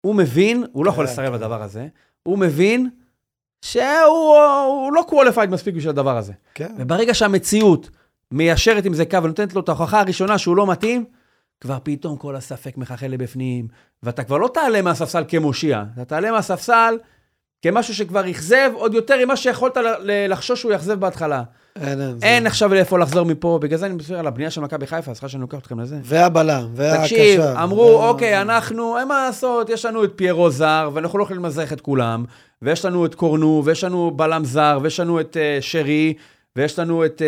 [0.00, 1.32] הוא מבין, הוא לא יכול כן, לסרב כן.
[1.32, 1.88] לדבר הזה,
[2.22, 2.90] הוא מבין
[3.64, 4.36] שהוא
[4.66, 6.32] הוא לא qualified מספיק בשביל הדבר הזה.
[6.54, 6.74] כן.
[6.78, 7.90] וברגע שהמציאות
[8.32, 11.04] מיישרת עם זה קו ונותנת לו את ההוכחה הראשונה שהוא לא מתאים,
[11.60, 13.68] כבר פתאום כל הספק מחלחל לבפנים,
[14.02, 16.98] ואתה כבר לא תעלה מהספסל כמושיע, אתה תעלה מהספסל
[17.62, 21.42] כמשהו שכבר אכזב עוד יותר ממה שיכולת לחשוש שהוא יאכזב בהתחלה.
[21.82, 22.16] אין, אין.
[22.22, 25.28] אין עכשיו לאיפה לחזור מפה, בגלל זה אני מסתכל על הבנייה של מכבי חיפה, סליחה
[25.28, 25.96] שאני לוקח אתכם לזה.
[26.04, 27.02] והבלם, והקשר.
[27.02, 31.24] תקשיב, אמרו, וה- אוקיי, אנחנו, אין מה לעשות, יש לנו את פיירו זר, ואנחנו לא
[31.24, 32.24] יכולים למזרח את כולם,
[32.62, 36.14] ויש לנו את קורנו, ויש לנו בלם זר, ויש לנו את אה, שרי,
[36.56, 37.22] ויש לנו את...
[37.22, 37.26] אה,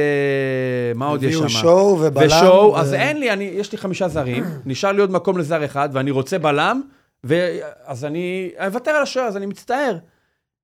[0.94, 1.38] מה עוד יש שם?
[1.44, 2.26] הביאו שואו ובלם.
[2.26, 5.64] ושואו, ו- אז אין לי, אני, יש לי חמישה זרים, נשאר לי עוד מקום לזר
[5.64, 6.80] אחד, ואני רוצה בלם,
[7.26, 7.48] ו...
[7.84, 9.96] אז אני אוותר על השוער, אז אני מצטער.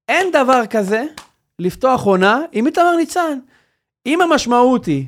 [0.08, 1.04] אין דבר כזה
[1.58, 3.38] לפתוח עונה עם איתמר ניצן.
[4.06, 5.06] אם המשמעות היא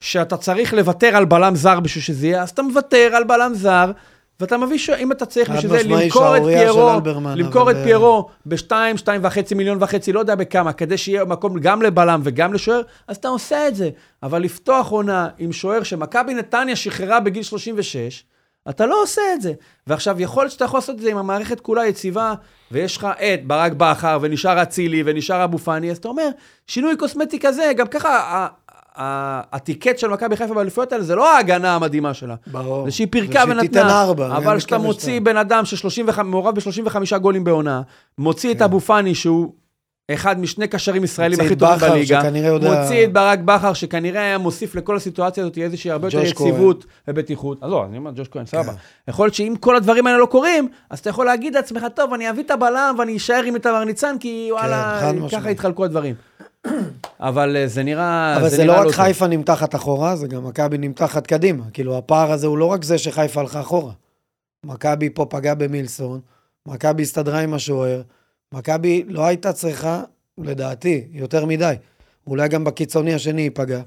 [0.00, 3.92] שאתה צריך לוותר על בלם זר בשביל שזה יהיה, אז אתה מוותר על בלם זר,
[4.40, 4.90] ואתה מביא, ש...
[4.90, 6.90] אם אתה צריך בשביל זה למכור את פיירו,
[7.36, 11.58] למכור את אבל, פיירו בשתיים, שתיים וחצי מיליון וחצי, לא יודע בכמה, כדי שיהיה מקום
[11.58, 13.90] גם לבלם וגם לשוער, אז אתה עושה את זה.
[14.22, 18.24] אבל לפתוח עונה עם שוער שמכבי נתניה שחררה בגיל 36,
[18.70, 19.52] אתה לא עושה את זה.
[19.86, 22.34] ועכשיו, יכול להיות שאתה יכול לעשות את זה עם המערכת כולה יציבה,
[22.70, 26.28] ויש לך את ברק בכר, ונשאר אצילי, ונשאר אבו פאני, אז אתה אומר,
[26.66, 28.46] שינוי קוסמטי כזה, גם ככה,
[29.52, 32.34] הטיקט של מכבי חיפה באליפויות האלה, זה לא ההגנה המדהימה שלה.
[32.46, 32.84] ברור.
[32.84, 34.02] זה שהיא פירקה ונתנה.
[34.02, 34.36] ארבע.
[34.36, 37.82] אבל כשאתה מוציא בן אדם שמעורב ב-35 גולים בעונה,
[38.18, 38.64] מוציא את כן.
[38.64, 39.52] אבו פאני שהוא
[40.14, 42.20] אחד משני קשרים ישראלים הכי טובים בליגה.
[42.20, 46.22] שכנראה יודע- מוציא את ברק בכר, שכנראה היה מוסיף לכל הסיטואציה הזאת איזושהי הרבה יותר.
[46.22, 47.58] יציבות ובטיחות.
[47.62, 48.72] אז לא, אני אומר, ג'וש כהן, סבבה.
[48.72, 48.78] כן.
[49.08, 52.30] יכול להיות שאם כל הדברים האלה לא קורים, אז אתה יכול להגיד לעצמך, טוב, אני
[52.30, 55.50] אביא את הבלם ואני אשאר עם איתמר ניצן, כי וואלה, חד ככה.
[55.50, 56.14] יתחלקו הדברים.
[57.20, 58.36] אבל אה, זה נראה...
[58.36, 58.92] אבל זה נראה לא רק טוב.
[58.92, 61.64] חיפה נמתחת אחורה, זה גם מכבי נמתחת קדימה.
[61.72, 63.92] כאילו, הפער הזה הוא לא רק זה שחיפה הלכה אחורה.
[64.66, 66.20] מכבי פה פגע במילסון,
[66.66, 68.00] מכבי הסתדרה עם השוער,
[68.54, 70.02] מכבי לא הייתה צריכה,
[70.38, 71.74] לדעתי, יותר מדי.
[72.26, 73.80] אולי גם בקיצוני השני ייפגע.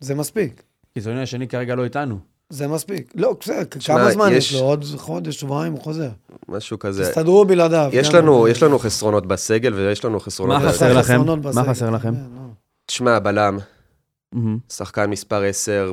[0.00, 0.62] זה מספיק.
[0.94, 2.18] קיצוני השני כרגע לא איתנו.
[2.50, 3.12] זה מספיק.
[3.14, 4.66] לא, בסדר, כמה זמן יש- יש לו?
[4.66, 6.08] עוד חודש, שבועיים הוא חוזר.
[6.48, 7.02] משהו כזה.
[7.10, 7.90] תסתדרו בלעדיו.
[7.92, 10.56] יש גם- לנו, יש לנו חסרונות בסגל ויש לנו חסרונות...
[10.62, 11.20] מה ב- חסר לכם?
[11.26, 11.64] מה בסגל.
[11.70, 12.14] חסר לכם?
[12.14, 12.20] כן.
[12.86, 13.58] תשמע, בלם.
[14.72, 15.92] שחקן מספר 10,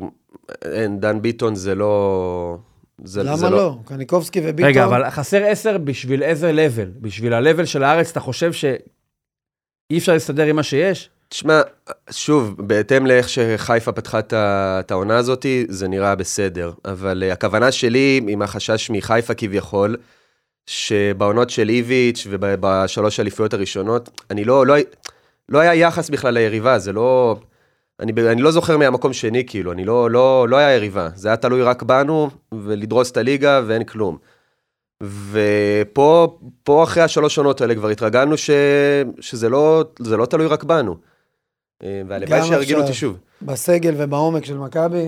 [0.65, 2.57] אין, דן ביטון זה לא...
[3.03, 3.77] זה, למה זה לא?
[3.85, 4.69] קניקובסקי וביטון.
[4.69, 6.91] רגע, אבל חסר עשר בשביל איזה לבל?
[7.01, 8.77] בשביל ה-level של הארץ, אתה חושב שאי
[9.97, 11.09] אפשר להסתדר עם מה שיש?
[11.29, 11.61] תשמע,
[12.09, 16.71] שוב, בהתאם לאיך שחיפה פתחה את העונה הזאת, זה נראה בסדר.
[16.85, 19.97] אבל uh, הכוונה שלי, עם החשש מחיפה כביכול,
[20.65, 24.75] שבעונות של איביץ' ובשלוש האליפויות הראשונות, אני לא, לא,
[25.49, 27.35] לא היה יחס בכלל ליריבה, זה לא...
[27.99, 31.09] אני, אני לא זוכר מהמקום שני, כאילו, אני לא, לא, לא היה יריבה.
[31.15, 34.17] זה היה תלוי רק בנו, ולדרוס את הליגה, ואין כלום.
[35.03, 38.49] ופה, פה אחרי השלוש עונות האלה כבר התרגלנו ש,
[39.19, 40.95] שזה לא, זה לא תלוי רק בנו.
[41.83, 42.93] אה, והלוואי שירגילו אותי.
[42.93, 43.17] שוב.
[43.41, 45.07] בסגל ובעומק של מכבי,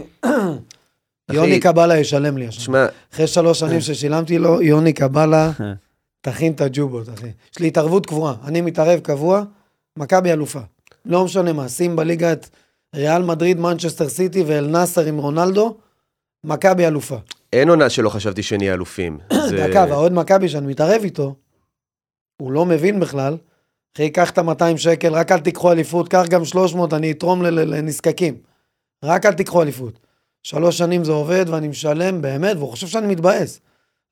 [1.32, 2.88] יוני קבלה ישלם לי השנה.
[3.14, 5.52] אחרי שלוש שנים ששילמתי לו, יוני קבלה,
[6.22, 7.28] תכין את הג'ובות, אחי.
[7.54, 8.34] יש לי התערבות קבועה.
[8.44, 9.44] אני מתערב קבוע,
[9.98, 10.60] מכבי אלופה.
[11.06, 12.48] לא משנה מה, שים בליגה את
[12.96, 15.78] ריאל מדריד, מנצ'סטר סיטי ואל נאסר עם רונלדו,
[16.44, 17.18] מכבי אלופה.
[17.54, 19.20] אין עונה שלא חשבתי שנהיה אלופים.
[19.50, 21.36] זה- דקה, והאוהד מכבי שאני מתערב איתו,
[22.42, 23.38] הוא לא מבין בכלל.
[23.96, 28.38] אחי, קח את ה-200 שקל, רק אל תיקחו אליפות, קח גם 300, אני אתרום לנזקקים.
[29.04, 30.00] רק אל תיקחו אליפות.
[30.44, 33.60] שלוש שנים זה עובד ואני משלם באמת, והוא חושב שאני מתבאס.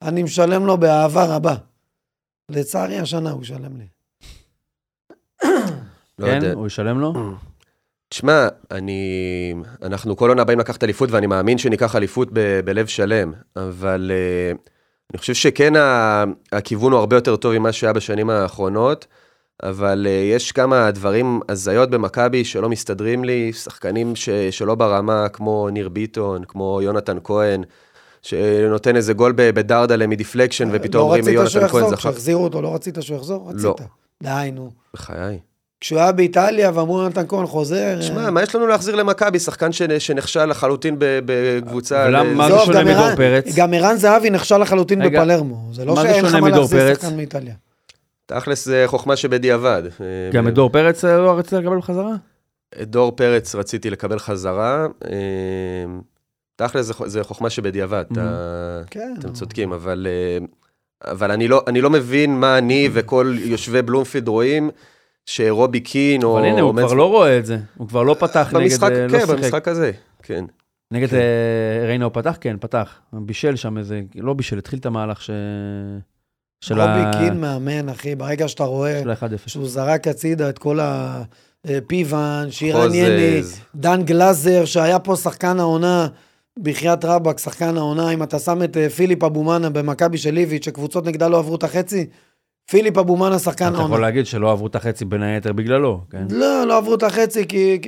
[0.02, 1.56] אני משלם לו באהבה רבה.
[2.50, 3.86] לצערי השנה הוא ישלם לי.
[6.20, 6.36] לא כן?
[6.36, 6.54] יודע.
[6.54, 7.14] הוא ישלם לו?
[8.16, 9.54] תשמע, אני...
[9.84, 12.60] אנחנו כל עונה באים לקחת אליפות, ואני מאמין שניקח אליפות ב...
[12.66, 14.58] בלב שלם, אבל uh,
[15.12, 16.24] אני חושב שכן ה...
[16.52, 19.08] הכיוון הוא הרבה יותר טוב ממה שהיה בשנים האחרונות,
[19.64, 24.30] אבל uh, יש כמה דברים, הזיות במכבי שלא מסתדרים לי, שחקנים ש...
[24.30, 27.64] שלא ברמה, כמו ניר ביטון, כמו יונתן כהן,
[28.22, 32.10] שנותן איזה גול בדרדלה מדיפלקשן, ופתאום לא אומרים רצית שהוא יונתן כהן יחזור, זכר.
[32.10, 33.50] כשהחזירו אותו, לא רצית שהוא יחזור?
[33.50, 33.64] רצית.
[33.64, 33.76] לא.
[34.24, 34.72] די, נו.
[34.94, 35.40] בחיי.
[35.82, 38.02] כשהוא היה באיטליה ואמרו יונתן כהן חוזר...
[38.02, 39.40] שמע, אה, מה יש לנו להחזיר למכבי?
[39.40, 42.24] שחקן שנ- שנכשל לחלוטין בקבוצה...
[42.24, 43.56] מה זה שונה גם מדור פרץ?
[43.56, 45.70] גם ערן זהבי נכשל לחלוטין בפלרמו.
[45.74, 46.94] זה לא שאין לך מה להחזיר?
[46.96, 47.54] שחקן מאיטליה.
[48.26, 49.84] תכלס זה חוכמה שבדיעבד.
[50.34, 52.12] גם אה, את דור פרץ אה, לא רצית לקבל בחזרה?
[52.82, 54.88] את דור פרץ רציתי לקבל חזרה.
[56.56, 59.14] תכלס זה חוכמה שבדיעבד, אתה- כן.
[59.20, 59.34] אתם.
[59.34, 60.08] צודקים, אבל...
[61.48, 64.70] לא, אני לא מבין מה אני וכל יושבי בלומפילד רואים,
[65.26, 66.38] שרובי קין או...
[66.38, 67.58] אבל הנה, הוא כבר לא רואה את זה.
[67.78, 68.64] הוא כבר לא פתח נגד...
[68.64, 69.26] במשחק, אה, לא כן.
[69.28, 69.92] במשחק הזה,
[70.24, 70.46] כן.
[70.92, 72.38] נגד אה, ריינה הוא פתח?
[72.42, 73.00] כן, פתח.
[73.14, 74.02] בישל שם איזה...
[74.16, 75.30] לא בישל, התחיל את המהלך ש...
[76.62, 76.86] של ה...
[76.86, 79.50] רובי קין מאמן, אחי, ברגע שאתה רואה של ה-1-0.
[79.50, 80.80] שהוא זרק הצידה את כל
[81.66, 83.42] הפיוון, שירן יני.
[83.76, 86.08] דן גלאזר, שהיה פה שחקן העונה,
[86.60, 91.06] בחייאת רבאק, שחקן העונה, אם אתה שם את אה, פיליפ אבומאנה במכבי של ליביץ', שקבוצות
[91.06, 92.06] נגדה לא עברו את החצי,
[92.70, 94.02] פיליפ אבומאנה שחקן אתה יכול.
[94.02, 96.26] להגיד שלא עברו את החצי בין היתר בגללו, כן?
[96.30, 97.80] לא, לא עברו את החצי, כי...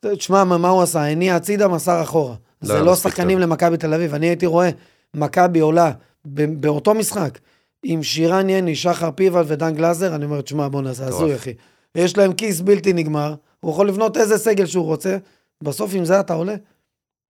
[0.00, 1.00] תשמע, מה הוא עשה?
[1.00, 2.34] הניע הצידה, מסר אחורה.
[2.62, 3.38] לא, זה לא מספיק שחקנים.
[3.38, 4.14] למכבי תל אביב.
[4.14, 4.70] אני הייתי רואה
[5.14, 5.92] מכבי עולה
[6.24, 7.38] באותו משחק
[7.82, 11.06] עם שירן יני, שחר פיבל ודן גלאזר, אני אומר, תשמע, בואנה, זה.
[11.06, 11.54] הזוי, אחי.
[11.94, 15.16] יש להם כיס בלתי נגמר, הוא יכול לבנות איזה סגל שהוא רוצה,
[15.62, 16.54] בסוף עם זה אתה עולה.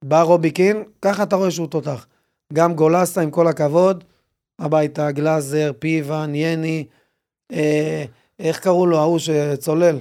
[0.05, 2.07] בא רובי קין, ככה אתה רואה שהוא תותח.
[2.53, 4.05] גם גולסה, עם כל הכבוד,
[4.59, 6.87] הביתה, גלאזר, פיבן, יני,
[7.53, 8.05] אה,
[8.39, 9.99] איך קראו לו, ההוא שצולל?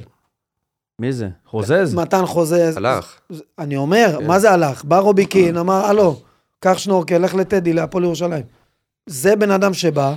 [1.00, 1.30] מי זה?
[1.46, 1.94] חוזז?
[1.96, 2.78] מתן חוזז.
[2.78, 3.20] הלך.
[3.60, 4.28] אני אומר, כן.
[4.28, 4.84] מה זה הלך?
[4.84, 6.22] בא רובי קין, אמר, הלו,
[6.60, 8.46] קח שנורקל, לך לטדי, להפועל ירושלים.
[9.06, 10.16] זה בן אדם שבא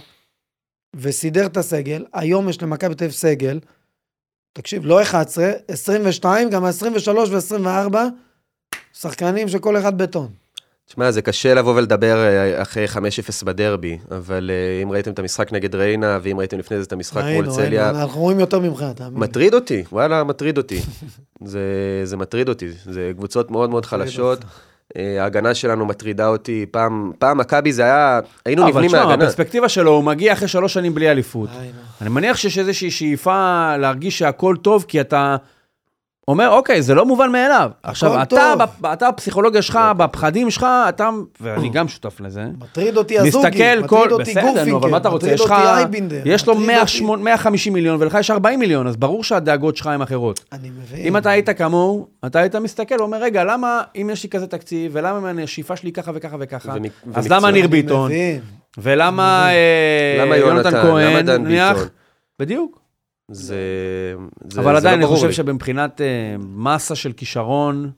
[0.97, 3.61] וסידר את הסגל, היום יש למכבי תל אביב סגל,
[4.53, 7.97] תקשיב, לא 11, 22, גם ה-23 ו-24,
[8.93, 10.29] שחקנים שכל אחד בטון.
[10.89, 12.99] תשמע, זה קשה לבוא ולדבר אה, אחרי 5-0
[13.45, 17.23] בדרבי, אבל אה, אם ראיתם את המשחק נגד ריינה, ואם ראיתם לפני זה את המשחק
[17.23, 19.15] מול ראינו, צליה, ראינו, אנחנו רואים יותר ממך, תאמין.
[19.15, 19.21] לי.
[19.21, 20.81] מטריד אותי, וואלה, מטריד אותי.
[21.45, 21.61] זה,
[22.05, 24.39] זה מטריד אותי, זה קבוצות מאוד מאוד חלשות,
[24.97, 26.67] אה, ההגנה שלנו מטרידה אותי.
[26.71, 29.25] פעם, פעם מכבי זה היה, היינו אבל נבנים תשמע, מההגנה.
[29.25, 31.51] הפרספקטיבה שלו, הוא מגיע אחרי שלוש שנים בלי אליפות.
[32.01, 35.37] אני מניח שיש איזושהי שאיפה להרגיש שהכל טוב, כי אתה
[36.29, 37.71] אומר, אוקיי, זה לא מובן מאליו.
[37.83, 38.55] עכשיו, אתה.
[38.59, 41.11] בפ- אתה בפסיכולוגיה שלך, בפחדים שלך, אתה,
[41.41, 44.97] ואני גם שותף לזה, מטריד אותי הזוגי, מסתכל כל, מטריד אותי בסדר, נו, אבל מה
[44.97, 45.27] אתה רוצה?
[45.27, 46.23] מטריד יש לך, אותי אייבינדר.
[46.25, 49.77] יש לו מטריד 100, אותי- 8, 150 מיליון ולך יש 40 מיליון, אז ברור שהדאגות
[49.77, 50.45] שלך הן אחרות.
[50.53, 51.07] אני מבין.
[51.07, 54.91] אם אתה היית כמוהו, אתה היית מסתכל ואומר, רגע, למה, אם יש לי כזה תקציב,
[54.95, 57.29] ולמה השאיפה שלי ככה וככה וככה, ומק- אז.
[57.33, 58.41] למה ניר אני ביטון, מבין.
[58.79, 59.49] ולמה
[60.21, 60.71] למה יונתן?
[60.75, 61.89] למה כהן, דן נניח, ביטון?
[62.41, 62.78] בדיוק.
[63.31, 63.57] זה,
[64.51, 65.33] זה, אבל זה עדיין, לא אני ברור חושב לי.
[65.33, 66.07] שבמבחינת אה,
[66.39, 67.91] מסה של כישרון,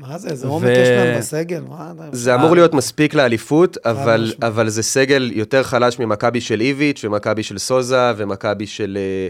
[0.00, 1.60] מה זה, איזה ו- עומק יש להם בסגל?
[1.68, 4.32] מה זה אמור להיות מספיק לאליפות, אבל.
[4.42, 9.28] אבל זה סגל יותר חלש ממכבי של איביץ' ומכבי של סוזה ומכבי של, אה,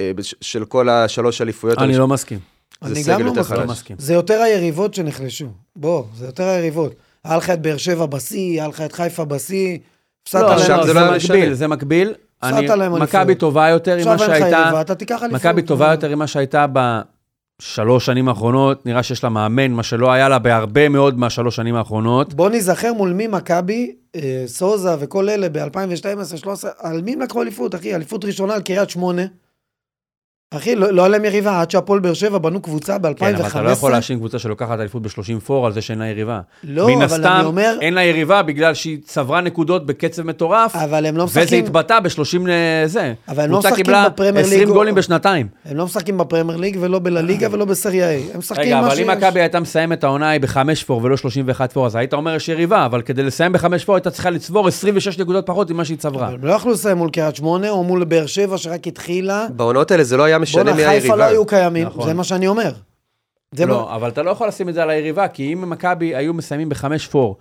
[0.00, 0.10] אה,
[0.40, 1.78] של כל השלוש אליפויות.
[1.78, 2.38] אני לא מסכים.
[2.84, 3.56] זה אני סגל גם לא יותר מסכים.
[3.56, 3.70] לא חלש.
[3.70, 3.96] מסכים.
[3.98, 5.46] זה יותר היריבות שנחלשו.
[5.76, 6.94] בוא, זה יותר היריבות.
[7.24, 9.78] היה לך את באר שבע בשיא, היה לך את חיפה בשיא,
[10.22, 11.54] הפסדת לא, לא, זה זה לא היה מקביל.
[11.54, 12.14] זה מקביל.
[12.42, 12.88] אני-.
[13.00, 14.70] מכבי טובה יותר ממה שהייתה.
[15.30, 15.90] מכבי טובה?
[15.90, 20.88] יותר ממה שהייתה בשלוש שנים האחרונות, נראה שיש לה מאמן, מה שלא היה לה בהרבה
[20.88, 22.34] מאוד מהשלוש שנים האחרונות.
[22.34, 27.74] בוא ניזכר מול מי מכבי, אה, סוזה וכל אלה ב-2012-2013, על מי הם לקחו אליפות,
[27.74, 27.94] אחי?
[27.94, 29.22] אליפות ראשונה על קריית שמונה.
[30.54, 33.14] אחי, לא לא היה להם יריבה, עד שהפועל באר שבע בנו קבוצה ב-2015.
[33.18, 36.06] כן, אבל אתה לא יכול להאשים קבוצה שלוקחת אליפות ב-30 פור על זה שאין לה
[36.06, 36.40] יריבה.
[36.64, 40.76] לא, מן אבל אני הסתם, אומר, אין לה יריבה בגלל שהיא צברה נקודות בקצב מטורף,
[40.76, 42.38] אבל הם לא וזה משחקים, התבטא ב-30
[42.86, 43.12] זה.
[43.28, 45.46] אבל הם לא משחקים בפרמייר 20 ליג או- גולים בשנתיים.
[45.64, 48.34] הם לא משחקים בפרמייר ליג ולא בלליגה ולא בסריה A.
[48.34, 48.98] הם משחקים רגע, אבל.
[49.00, 52.34] אם מכבי הייתה מסיימת את העונה היא בחמש פור ולא 31 פור, אז היית אומר
[52.34, 55.98] יש יריבה, אבל כדי לסיים בחמש פור הייתה צריכה לצבור 26 נקודות פחות ממה שהיא
[55.98, 56.26] צברה.
[56.26, 59.46] אבל הם לא יכלו לסיים מול קריית שמונה או מול באר שבע שרק התחילה.
[59.56, 61.16] בעונות האלה זה לא היה משנה בואנה, מי חיפה היריבה.
[61.16, 62.06] לא היו קיימים, נכון.
[62.06, 62.72] זה מה שאני אומר.
[63.54, 66.14] זה מה- לא, אבל אתה לא יכול לשים את זה על היריבה, כי אם מכבי
[66.16, 67.36] היו מסיימים בחמש פור,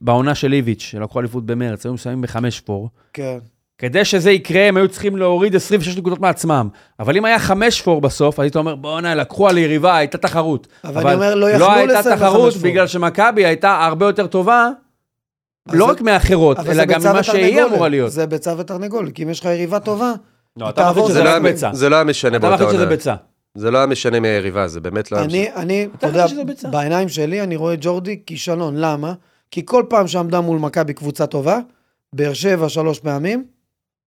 [0.00, 3.38] בעונה של איביץ', שלקחו אליפות במרץ, היו מסיימים בחמש פור, כן.
[3.78, 6.68] כדי שזה יקרה, הם היו צריכים להוריד 26 נקודות מעצמם.
[7.00, 10.66] אבל אם היה חמש פור בסוף, היית אומר, בואנה, לקחו על יריבה, הייתה תחרות.
[10.84, 12.70] אבל אני אומר, לא יכלו לא הייתה לסיים תחרות בחמש פור.
[12.70, 14.68] בגלל שמכבי הייתה הרבה יותר טובה,
[15.68, 17.64] אז לא זה- רק מאחרות, אבל אלא גם ממה שהיא.
[17.64, 18.10] אמורה להיות.
[18.12, 20.12] זה ביצה ותרנגול, כי אם יש לך יריבה טובה,
[20.56, 21.70] לא, אתה מחליט תעבור, שזה זה לא רק היה- ביצה.
[21.72, 22.96] זה לא היה משנה אתה באותה מחליט שזה עונה.
[22.96, 23.14] ביצה.
[23.54, 25.40] זה לא היה משנה מי היריבה, זה באמת לא היה משנה.
[25.40, 26.68] אני, אני, אתה אתה יודע, חושב שזה.
[26.68, 28.76] בעיניים שלי אני רואה ג'ורדי כישלון.
[28.76, 29.12] למה?
[29.50, 31.58] כי כל פעם שעמדה מול מכבי קבוצה טובה,
[32.12, 33.44] באר שבע שלוש פעמים,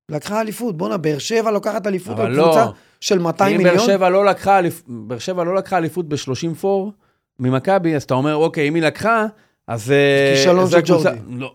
[0.09, 0.77] לקחה אליפות.
[0.77, 2.43] בואנה, באר שבע לוקחת אליפות על לא.
[2.43, 2.65] קבוצה
[3.01, 3.87] של 200 אם באר מיליון.
[3.87, 6.91] שבע לא לקחה באר שבע לא לקחה אליפות ב-30 פור
[7.39, 9.25] ממכבי, אז אתה אומר, אוקיי, אם היא לקחה,
[9.67, 9.91] אז...
[9.91, 11.09] אה, כישלון של ג'ורדי.
[11.29, 11.53] לא.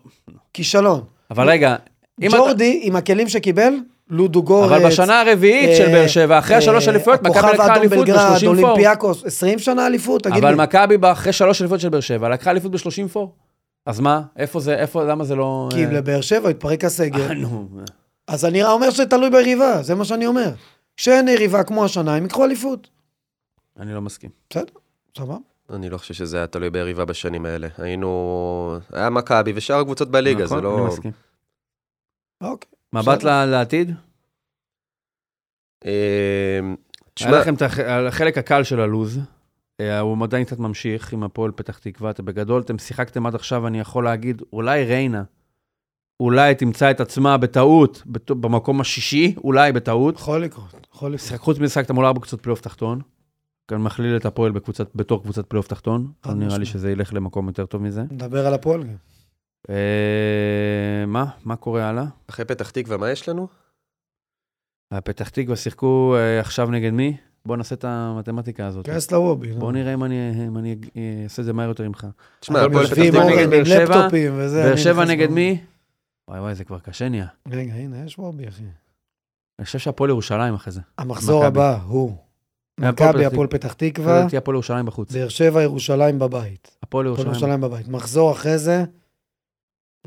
[0.53, 1.01] כישלון.
[1.31, 1.75] אבל רגע,
[2.21, 2.37] אם אתה...
[2.37, 3.73] ג'ורדי, עם הכלים שקיבל,
[4.09, 4.71] לודו גורץ.
[4.71, 8.31] אבל בשנה הרביעית של אה, באר שבע, אחרי אה, השלוש אליפויות, מכבי לקחה אליפות בלגרד,
[8.31, 8.49] ב-30 פור.
[8.49, 10.49] אולימפיאקוס, 20 שנה אליפות, תגיד לי.
[10.49, 13.35] אבל מכבי אחרי שלוש אליפויות של באר שבע, לקחה אליפות ב-30 פור.
[13.85, 14.21] אז מה?
[14.37, 15.69] איפה זה, איפה, למה זה לא...
[15.71, 17.21] כי אה, לבאר שבע התפרק הסגל.
[17.21, 17.69] אה, נו.
[18.27, 20.51] אז אני אומר שזה תלוי ביריבה, זה מה שאני אומר.
[20.97, 22.89] כשאין יריבה כמו השנה, הם ייקחו אליפות.
[23.79, 24.29] אני לא מסכים.
[24.49, 24.73] בסדר,
[25.17, 25.37] סבבה.
[25.69, 27.67] אני לא חושב שזה היה תלוי ביריבה בשנים האלה.
[27.77, 28.77] היינו...
[28.93, 30.77] היה מכבי ושאר הקבוצות בליגה, זה נכון, לא...
[30.77, 31.11] אני מסכים.
[32.41, 32.74] אוקיי.
[33.01, 33.91] מבט לעתיד?
[35.83, 36.61] היה
[37.13, 39.19] תשמע, לכם את הח- החלק הקל של הלוז.
[39.79, 42.09] אה, הוא עדיין קצת ממשיך עם הפועל פתח תקווה.
[42.11, 45.23] אתם בגדול, אתם שיחקתם עד עכשיו, אני יכול להגיד, אולי ריינה,
[46.19, 50.15] אולי תמצא את עצמה בטעות, במקום השישי, אולי בטעות.
[50.15, 51.39] יכול לקרות, יכול לקרות.
[51.39, 53.01] חוץ מזה שיחקתם מול ארבע קבוצות פלייאוף תחתון.
[53.67, 56.11] כאן מכליל את הפועל בקבוצת, בתור קבוצת פלייאוף תחתון.
[56.25, 56.65] נראה לי.
[56.65, 58.01] שזה ילך למקום יותר טוב מזה.
[58.11, 58.95] נדבר על הפועל גם.
[59.69, 61.25] אה, מה?
[61.45, 62.05] מה קורה הלאה?
[62.29, 63.47] אחרי פתח תקווה, מה יש לנו?
[64.91, 67.17] הפתח תקווה שיחקו אה, עכשיו נגד מי?
[67.45, 68.85] בוא נעשה את המתמטיקה הזאת.
[68.85, 69.47] כנס לוובי.
[69.47, 69.59] נו.
[69.59, 72.07] בוא נראה אם אני, אם אני אה, אעשה את זה מהר יותר ממך.
[72.39, 74.63] תשמע, הפועל פתח תקווה נגד באר שבע, לפטופים וזה.
[74.63, 75.29] באר שבע נגד.
[75.29, 75.61] מי?
[76.27, 77.27] וואי וואי, זה כבר קשה נהיה.
[77.51, 78.63] רגע, הנה, יש וובי, אחי.
[79.59, 80.81] אני חושב שהפועל ירושלים אחרי זה.
[80.97, 81.45] המחזור.
[81.45, 82.15] הבא הוא
[82.79, 85.11] מכבי, פתח הפועל פתח תקווה, הפועל ירושלים בחוץ.
[85.11, 86.77] באר שבע, ירושלים בבית.
[86.83, 87.05] הפועל.
[87.05, 87.87] ירושלים בבית.
[87.87, 88.83] מחזור אחרי זה,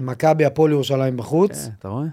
[0.00, 2.04] מכבי, הפועל ירושלים בחוץ, כן, אתה רואה?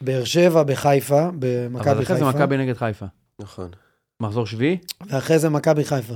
[0.00, 3.06] באר שבע בחיפה, אבל במכבי אחרי זה חיפה, מכבי נגד חיפה.
[3.40, 3.68] נכון.
[4.20, 4.78] מחזור שביעי?
[5.06, 6.14] ואחרי זה מכבי חיפה.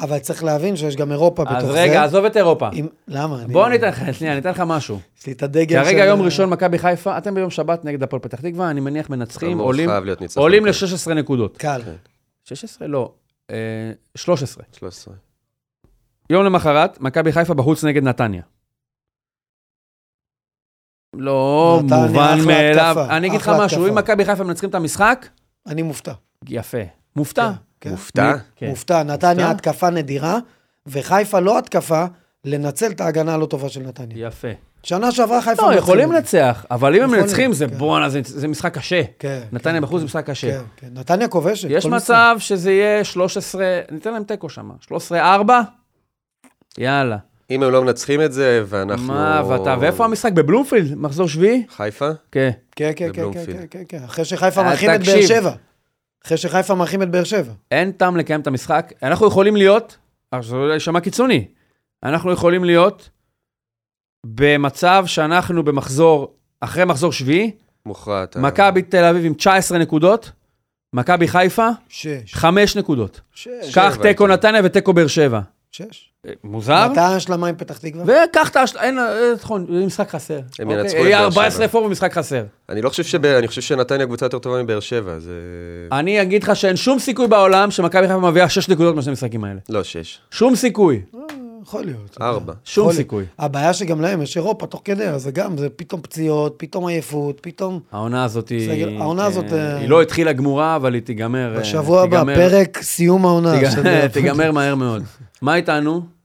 [0.00, 1.72] אבל צריך להבין שיש גם אירופה בתוך אז זה.
[1.82, 2.68] רגע, עזוב את אירופה.
[2.72, 3.42] אם- למה?
[3.42, 5.00] אני- בוא ניתן לך, שנייה, אני אתן לך משהו.
[5.18, 8.40] יש לי את הדגל של- יום ראשון מכבי חיפה, אתם ביום שבת נגד הפועל פתח
[8.40, 9.90] תקווה, אני מניח מנצחים, עולים.
[10.36, 11.56] עולים כן, ל-16 נקודות.
[11.56, 11.80] קל.
[12.44, 12.88] 16?
[12.88, 13.12] לא.
[13.50, 13.56] אה,
[14.16, 14.64] 13.
[14.72, 15.14] 13.
[16.30, 18.42] יום למחרת, מכבי חיפה בחוץ נגד נתניה.
[21.18, 22.96] לא מובן מאליו.
[23.10, 23.86] אני אגיד לך משהו.
[23.88, 25.26] אם מכבי חיפה מנצחים את המשחק,
[25.66, 26.12] אני מופתע.
[26.48, 26.78] יפה.
[27.16, 27.50] מופתע.
[27.80, 27.90] כן.
[27.90, 28.32] מופתע?
[28.56, 28.68] כן.
[28.68, 29.02] מופתע.
[29.02, 29.50] נתניה?
[29.50, 30.38] התקפה נדירה,
[30.86, 32.04] וחיפה לא התקפה,
[32.44, 34.26] לנצל את ההגנה הלא טובה של נתניה.
[34.26, 34.48] יפה.
[34.82, 35.62] שנה שעברה חיפה...
[35.62, 36.38] לא, מנצחים יכולים את זה.
[36.38, 37.78] לנצח, אבל אם הם יכולים, מנצחים, זה כן.
[37.78, 39.02] בואנה, זה- זה משחק קשה.
[39.18, 39.40] כן.
[39.52, 39.98] נתניה כן, בחוץ כן.
[39.98, 40.50] זה משחק קשה.
[40.58, 40.88] כן, כן.
[40.92, 41.68] נתניה כובשת.
[41.70, 41.86] יש.
[41.86, 44.70] מצב שזה יהיה 13, ניתן להם תיקו שם,
[45.10, 45.14] 13-4?
[46.78, 47.16] יאללה.
[47.50, 49.06] אם הם לא מנצחים את זה, ואנחנו...
[49.06, 50.32] מה, ואתה, ואיפה המשחק?
[50.32, 50.94] בבלומפילד?
[50.94, 51.66] מחזור שביעי?
[51.76, 52.08] חיפה?
[52.32, 52.50] כן.
[52.76, 53.44] כן, כן, כן, כן.
[53.46, 54.04] כן, כן, כן.
[54.04, 55.26] אחרי שחיפה אה, מארחים את באר.
[55.26, 55.52] שבע.
[56.26, 57.52] אחרי שחיפה מארחים את באר שבע.
[57.70, 58.92] אין טעם לקיים את המשחק.
[59.02, 59.96] אנחנו יכולים להיות,
[60.32, 61.48] עכשיו זה יישמע קיצוני,
[62.02, 63.10] אנחנו יכולים להיות
[64.26, 67.50] במצב שאנחנו במחזור, אחרי מחזור שביעי,
[67.86, 68.36] מוכרעת.
[68.36, 70.30] מכבי תל אביב עם 19 נקודות,
[70.92, 72.34] מכבי חיפה, שש.
[72.34, 73.20] 5 נקודות.
[73.74, 74.26] קח תיקו.
[74.26, 75.40] נתניה ותיקו באר שבע.
[75.76, 76.10] שש.
[76.26, 76.88] אה, מוזר?
[76.90, 78.04] מתי ההשלמה עם פתח תקווה?
[78.04, 78.78] וקח את ההשל...
[78.78, 80.34] אין, אה, נכון, זה משחק חסר.
[80.34, 80.80] הם אוקיי?
[80.80, 81.64] ינצחו את יהיה באר 14 שבע.
[81.64, 82.44] הפור במשחק חסר.
[82.68, 83.26] אני לא חושב שב...
[83.26, 85.32] אני חושב שנתניה קבוצה יותר טובה מבאר שבע, זה...
[85.92, 89.60] אני אגיד לך שאין שום סיכוי בעולם שמכבי חיפה מביאה 6 נקודות משני המשחקים האלה.
[89.68, 90.18] לא, שש.
[90.30, 91.02] שום סיכוי.
[91.66, 92.16] אה, יכול להיות.
[92.20, 92.52] ארבע.
[92.64, 92.92] שום.
[92.92, 93.24] סיכוי.
[93.38, 97.38] הבעיה שגם להם יש אירופה תוך כדי, אז זה גם, זה פתאום פציעות, פתאום עייפות,
[97.42, 97.80] פתאום...
[97.92, 98.98] העונה הזאת היא...
[99.00, 101.54] העונה הזאת, אה, אה, היא לא התחילה גמורה, אבל היא תיגמר...
[101.54, 103.54] אה, בשבוע הבא, תיגמר- פרק סיום העונה.
[104.12, 105.02] תיגמר מהר מאוד.
[105.42, 106.15] מה איתנו?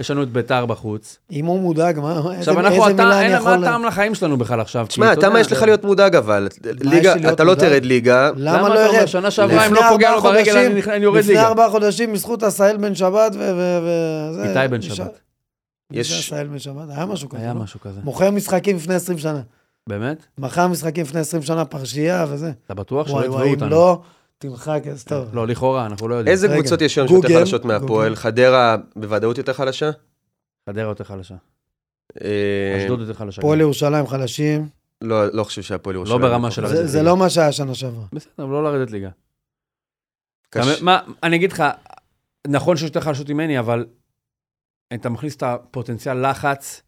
[0.00, 1.18] יש לנו את ביתר בחוץ.
[1.32, 3.64] אם הוא מודאג, מה, איזה עכשיו אנחנו, איזה אתה, מילה אין אני מה יכול...
[3.64, 4.86] הטעם לחיים שלנו בכלל עכשיו.
[4.86, 6.48] תשמע, אתה מה יש לך להיות מודאג אבל?
[6.64, 7.54] ליגה, אתה לא?
[7.54, 8.30] תרד ליגה.
[8.36, 9.06] למה למה לא ירד?
[9.06, 11.46] שנה שעברה, אם לפני לא פוגע לו ברגל, אני אני יורד לפני ליגה.
[11.46, 13.60] ארבעה חודשים, בזכות עשהאל בן שבת ו...
[14.42, 15.18] איתי בן שבת.
[15.92, 16.84] יש- עשהאל בן שבת?
[16.90, 17.40] היה משהו כזה.
[17.42, 17.60] היה לא?
[17.60, 18.00] משהו כזה.
[18.04, 19.40] מוכר משחקים לפני 20 שנה.
[19.88, 20.26] באמת?
[20.38, 22.52] מכר משחקים לפני 20 שנה, פרשייה וזה.
[22.66, 24.02] אתה בטוח שלא יתבעו וואי, אם אותנו?
[24.44, 25.34] לא, תמחק, אז טוב.
[25.34, 26.32] לא, לכאורה, אנחנו לא יודעים.
[26.32, 28.16] איזה רגע, קבוצות יש היום שיותר חלשות מהפועל?
[28.16, 29.90] חדרה בוודאות יותר חלשה?
[30.68, 31.34] חדרה יותר חלשה.
[32.24, 33.40] אה, אשדוד יותר חלשה.
[33.40, 34.68] הפועל ירושלים חלשים.
[35.02, 36.20] לא לא חושב שהפועל ירושלים.
[36.20, 37.02] ברמה של זה- לרדת זה.
[37.02, 38.04] לא מה שהיה שנה שעברה.
[38.12, 39.10] בסדר, אבל לא לרדת ליגה.
[40.82, 41.64] מה, אני אגיד לך,
[42.46, 43.86] נכון שיש יותר חלשות ממני, אבל
[44.94, 46.82] אתה מכניס את הפוטנציאל לחץ,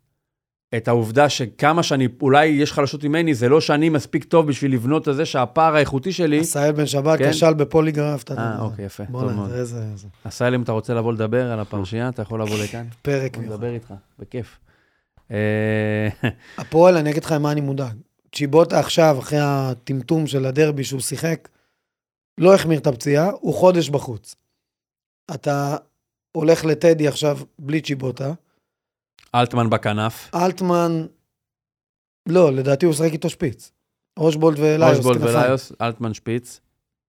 [0.77, 5.09] את העובדה שכמה שאני, אולי יש חלשות ממני, זה לא שאני מספיק טוב בשביל לבנות
[5.09, 6.41] את זה שהפער האיכותי שלי...
[6.41, 7.31] עשהאל בן שבת כן?
[7.31, 8.23] כשל בפוליגרף.
[8.23, 8.43] אתה יודע.
[8.43, 9.51] אה, אוקיי, יפה, טוב מאוד.
[9.51, 12.87] זה איזה איזה עשהאל, אם אתה רוצה לבוא לדבר על הפרשייה, אתה יכול לבוא לכאן.
[13.03, 13.55] פרק מיוחד.
[13.55, 14.59] מדבר איתך, בכיף.
[15.31, 16.09] אה,
[16.59, 17.97] הפועל, אני אגיד לך מה אני מודאג.
[18.35, 21.49] צ'יבוטה עכשיו, אחרי הטמטום של הדרבי שהוא שיחק,
[22.39, 24.35] לא החמיר את הפציעה, הוא חודש בחוץ.
[25.35, 25.77] אתה
[26.33, 28.33] הולך לטדי עכשיו בלי צ'יבוטה.
[29.35, 31.07] אלטמן בכנף, אלטמן,
[32.29, 33.73] לא, לדעתי הוא משחק איתו שפיץ.
[34.19, 35.39] אושבולד וליוס, אושבולד כנפיים.
[35.45, 36.61] וליוס, אלטמן שפיץ.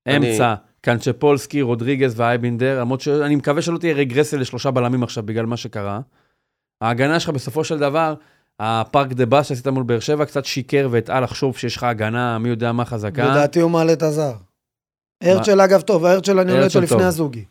[0.08, 5.46] אני- אמצע, קנצ'פולסקי, רודריגז ואייבינדר, למרות שאני מקווה שלא תהיה רגרסיה לשלושה בלמים עכשיו בגלל
[5.46, 6.00] מה שקרה.
[6.82, 8.14] ההגנה שלך בסופו של דבר,
[8.60, 12.50] הפארק דה באס שעשית מול באר שבע קצת שיקר והטעה לחשוב שיש לך הגנה מי
[12.50, 13.32] יודע מה חזקה.
[13.32, 14.34] לדעתי הוא מעלה את הזר.
[15.24, 17.04] הרצ'ל אגב טוב, הרצ'ל אני עולה אותו לפני.
[17.04, 17.46] הזוגי.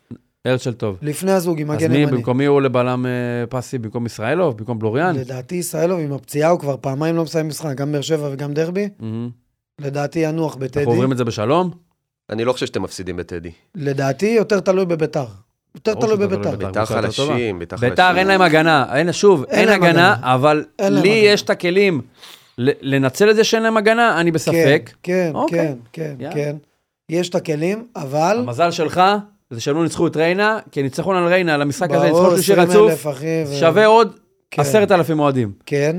[0.45, 0.97] הרצ'ל טוב.
[1.03, 2.13] לפני הזוגי, אז מגן מי, ימני.
[2.13, 3.11] במקום מי הוא עולה בלם אה,
[3.49, 3.79] פסי?
[3.79, 4.57] במקום ישראלוב?
[4.59, 5.17] במקום בלוריאן?
[5.17, 8.89] לדעתי ישראלוב עם הפציעה הוא כבר פעמיים לא מסיים משחק, גם באר שבע וגם דרבי.
[9.81, 10.81] לדעתי ינוח בטדי.
[10.81, 11.71] אנחנו עוברים את זה בשלום?
[12.31, 13.51] אני לא חושב שאתם מפסידים בטדי.
[13.75, 15.25] לדעתי יותר תלוי בביתר.
[15.75, 16.57] יותר תלוי בביתר.
[16.57, 16.85] ביתר.
[16.85, 17.91] חלשים, ביתר חלשים.
[17.91, 20.35] ביתר אין להם הגנה, אין, שוב, אין הגנה, הגנה.
[20.35, 21.33] אבל אין לי הגנה.
[21.33, 22.01] יש את הכלים
[22.59, 24.91] לנצל את זה שאין להם הגנה, אני בספק.
[25.03, 25.75] כן, אוקיי.
[25.93, 26.31] כן, כן.
[26.35, 26.57] כן.
[27.09, 28.37] יש את הכלים, אבל...
[28.39, 29.03] המזל שלך
[29.51, 32.53] זה שהם לא ניצחו את ריינה, כי ניצחון על ריינה, על המשחק הזה, ניצחון שלישי
[32.53, 34.19] 20,000, רצוף, שווה עוד
[34.51, 35.53] כן, עשרת אלפים אוהדים.
[35.67, 35.97] כן,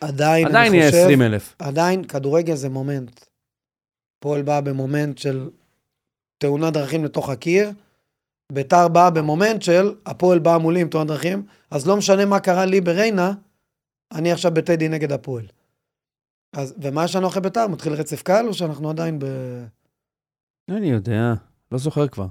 [0.00, 0.88] עדיין, עדיין יהיה.
[0.88, 1.56] 20 אלף.
[1.58, 3.20] עדיין, כדורגל זה מומנט.
[4.20, 5.50] פועל בא במומנט של
[6.38, 7.70] תאונת דרכים לתוך הקיר,
[8.52, 12.64] ביתר באה במומנט של הפועל באה מולי עם תאונת דרכים, אז לא משנה מה קרה
[12.64, 13.32] לי בארנה,
[14.12, 15.46] אני עכשיו בטדי נגד הפועל.
[16.56, 17.66] אז, ומה יש לנו אחרי ביתר?
[17.66, 19.24] מתחיל רצף קל או שאנחנו עדיין ב...
[20.70, 21.34] אני יודע,
[21.72, 22.26] לא זוכר כבר.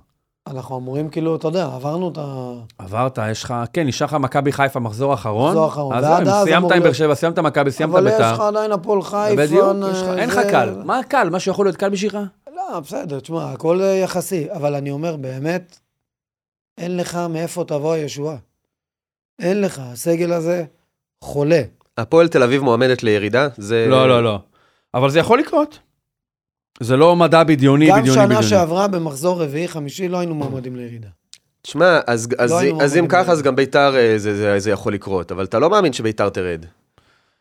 [0.47, 2.53] אנחנו אמורים כאילו, אתה יודע, עברנו את ה...
[2.77, 5.49] עברת, יש לך, כן, נשאר לך מכבי חיפה מחזור אחרון.
[5.49, 8.13] מחזור אחרון, אז ועד זהו, אז סיימת עם באר שבע, סיימת מכבי, סיימת אבל יש
[8.13, 8.43] לך ביתר.
[8.43, 9.35] עדיין הפועל חיפה.
[9.37, 9.75] בדיוק,
[10.17, 10.81] אין לך קל.
[10.85, 11.29] מה קל?
[11.29, 12.17] מה שיכול להיות קל בשבילך?
[12.55, 15.79] לא, בסדר, תשמע, הכל אה, יחסי, אבל אני אומר, באמת,
[16.77, 18.35] אין לך מאיפה תבוא הישועה.
[19.39, 20.63] אין לך, הסגל הזה
[21.23, 21.61] חולה.
[21.97, 23.47] הפועל תל אביב מועמדת לירידה?
[23.57, 23.85] זה...
[23.89, 24.39] לא, לא, לא.
[24.93, 25.79] אבל זה יכול לקרות.
[26.79, 28.43] זה לא מדע בדיוני, גם בדיוני, שנה בדיוני.
[28.47, 31.07] שעברה במחזור רביעי, חמישי, לא היינו מועמדים לירידה.
[31.61, 33.31] תשמע, אז, אז, לא היינו אז אם ככה.
[33.31, 36.65] אז גם ביתר אה, זה, זה, זה יכול לקרות, אבל אתה לא מאמין שביתר תרד.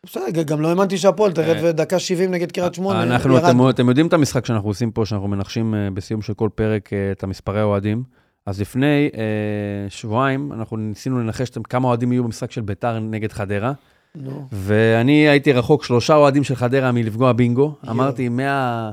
[0.05, 3.03] בסדר, גם לא האמנתי שהפועל תרד אה, ודקה 70 נגד קריית שמונה.
[3.03, 3.45] אנחנו, ירד.
[3.45, 6.93] אתם, אתם יודעים את המשחק שאנחנו עושים פה, שאנחנו מנחשים אה, בסיום של כל פרק
[6.93, 8.03] אה, את המספרי האוהדים.
[8.45, 13.73] אז לפני אה, שבועיים, אנחנו ניסינו לנחש כמה אוהדים יהיו במשחק של ביתר נגד חדרה,
[14.15, 17.75] נו, ואני הייתי רחוק שלושה אוהדים של חדרה מלפגוע בינגו.
[17.89, 18.91] אמרתי, 100,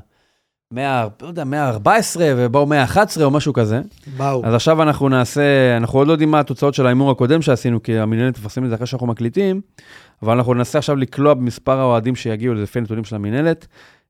[0.72, 3.80] 100, לא יודע, 114 ובאו 111 או משהו כזה.
[4.16, 4.46] באו.
[4.46, 7.98] אז עכשיו אנחנו נעשה, אנחנו עוד לא יודעים מה התוצאות של ההימור הקודם שעשינו, כי
[7.98, 9.60] המינהלת מפרסמת את זה אחרי שאנחנו מקליטים,
[10.22, 13.66] אבל אנחנו ננסה עכשיו לקלוע במספר האוהדים שיגיעו לפי נתונים של המינהלת.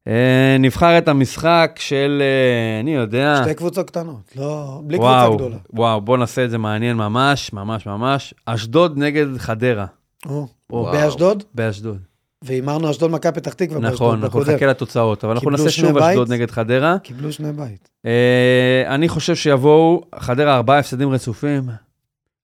[0.08, 5.36] אה, נבחר את המשחק של, אה, אני יודע, שתי קבוצות קטנות, לא, בלי קבוצה וואו,
[5.36, 5.56] גדולה.
[5.72, 8.34] וואו, בוא נעשה את זה מעניין ממש, ממש ממש.
[8.46, 9.86] אשדוד נגד חדרה,
[10.26, 10.84] או, או.
[10.92, 11.98] באשדוד, באשדוד.
[12.42, 14.54] והימרנו אשדוד מכבי פתח תקווה נכון, אנחנו בקודם.
[14.54, 15.98] נחכה לתוצאות, אבל אנחנו נעשה שוב?
[15.98, 16.98] אשדוד נגד חדרה.
[16.98, 17.90] קיבלו שני בית.
[18.06, 21.68] אה, אני חושב שיבואו, חדרה ארבעה הפסדים רצופים.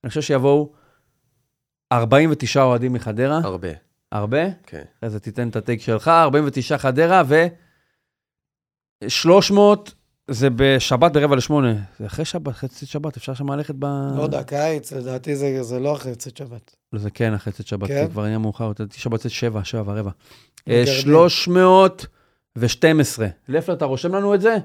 [0.04, 0.72] אני חושב שיבואו
[1.92, 3.68] 49 אוהדים מחדרה, הרבה.
[4.12, 4.44] הרבה.
[4.66, 4.82] כן.
[4.98, 7.46] אחרי זה תיתן את הטייק שלך, 49 חדרה ו...
[9.08, 9.94] 300
[10.30, 11.74] זה בשבת ברבע לשמונה.
[12.00, 13.84] זה אחרי שבת, חצי שבת, אפשר שם ללכת ב...
[14.16, 16.76] לא יודע, קיץ, לדעתי זה זה לא אחרי צאת שבת.
[16.92, 18.06] לא, זה כן אחרי צאת שבת, כן?
[18.06, 20.10] כי כבר נהיה מאוחר יותר, שבת צאת שבע, שבע ורבע.
[20.68, 21.02] אה, מגרדים.
[21.02, 23.26] 312.
[23.48, 24.56] לפלר, אתה רושם לנו את זה?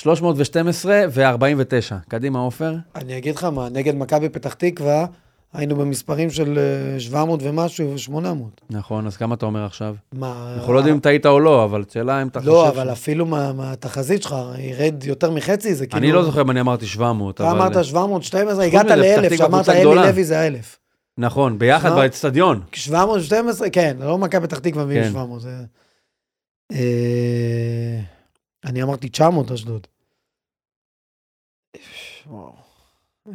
[0.00, 1.94] 312 ו-49.
[2.08, 2.74] קדימה, עופר.
[2.94, 5.06] אני אגיד לך מה, נגד מכבי פתח תקווה,
[5.56, 8.60] היינו במספרים של אה, 700 ומשהו ו-800.
[8.70, 9.94] נכון, אז כמה אתה אומר עכשיו?
[10.12, 10.54] מה...
[10.58, 12.50] אנחנו לא יודעים אם טעית או לא, אבל שאלה אם אתה חושב...
[12.50, 15.98] לא, אבל אפילו מה- מהתחזית שלך, ירד יותר מחצי, זה כאילו...
[15.98, 17.60] אני לא זוכר אם אני אמרתי 700, אתה אבל...
[17.60, 19.94] אמרת 712, חוץ הגעת מזה, פתח לאלף, תקווה שאמרת קבוצה אלי.
[20.12, 20.78] לוי זה האלף.
[21.18, 22.60] נכון, ביחד באצטדיון.
[22.72, 25.10] 712, כן, לא מכבי פתח תקווה מביאים כן.
[25.10, 25.40] 700.
[25.40, 25.50] זה...
[26.72, 28.00] אה,
[28.64, 29.86] אני אמרתי 900 אשדוד.
[32.26, 32.65] וואו.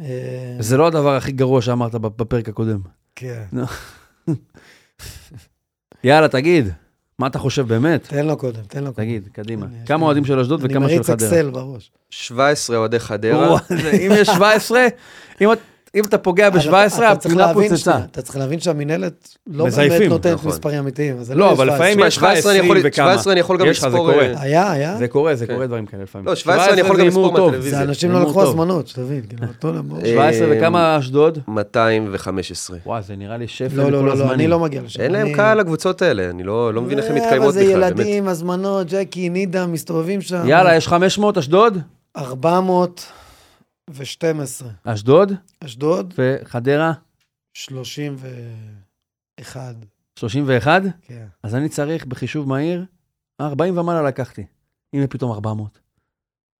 [0.00, 2.80] אה, זה לא הדבר הכי גרוע שאמרת בפרק הקודם.
[3.16, 3.42] כן.
[6.04, 6.68] יאללה, תגיד,
[7.18, 8.02] מה אתה חושב באמת?
[8.06, 9.06] תן לו קודם, תן לו קודם.
[9.06, 9.66] תגיד, קדימה.
[9.66, 11.28] אני- כמה אוהדים של אשדוד אני וכמה של מריץ חדרה?
[11.28, 11.90] אקסל בראש.
[12.10, 13.58] 17 אוהדי חדרה.
[14.06, 14.86] אם יש 17,
[15.40, 15.58] אם את-
[15.94, 17.98] אם אתה פוגע אבל ב-17, אתה- אתה צריך הפינה להבין פוצצה.
[18.10, 19.66] אתה צריך להבין שהמינהלת לא.
[19.76, 20.50] באמת נותנת נכון.
[20.50, 21.22] מספרים אמיתיים.
[21.24, 21.74] זה לא, יהיה אבל 17.
[21.88, 23.06] לפעמים יש לך 17 אני 20 יכול- וכמה.
[23.12, 24.24] 17 אני יכול גם יש לך, זה לספור, קורה.
[24.26, 24.96] אה, היה, היה.
[24.96, 25.54] זה קורה, זה כן.
[25.54, 26.26] קורה דברים כאלה לפעמים.
[26.28, 27.46] לא, 17 אני יכול זה גם לספור טוב.
[27.46, 27.78] מהטלוויזיה.
[27.78, 28.42] זה אנשים לא לקחו.
[28.42, 29.22] הזמנות, שתבין.
[29.28, 30.00] כאילו, אותו להם, ברור.
[30.04, 31.38] 17 אה, וכמה אשדוד?
[31.48, 32.76] 215.
[32.86, 34.50] וואי, זה נראה לי שפל לא, לא, לכל לא, לא, אני הזמנים.
[34.50, 35.00] לא מגיע לשם.
[35.00, 37.80] אין להם קהל לקבוצות האלה, אני לא לא מבין איך הן אה, מתקיימות אבל בכלל,
[37.88, 37.98] זה באמת.
[38.06, 40.42] ילדים, הזמנות, ג'קי, נידה, מסתובבים שם.
[40.48, 41.78] יאללה, יש 500 אשדוד?
[43.90, 44.68] 412.
[44.84, 45.32] אשדוד
[45.64, 46.92] אשדוד, וחדרה?
[47.54, 49.74] 31.
[50.18, 50.82] 31?
[51.02, 51.26] כן.
[51.42, 52.84] אז אני צריך בחישוב מהיר,
[53.40, 54.44] 40 ומעלה לקחתי.
[54.92, 55.78] הנה פתאום 400.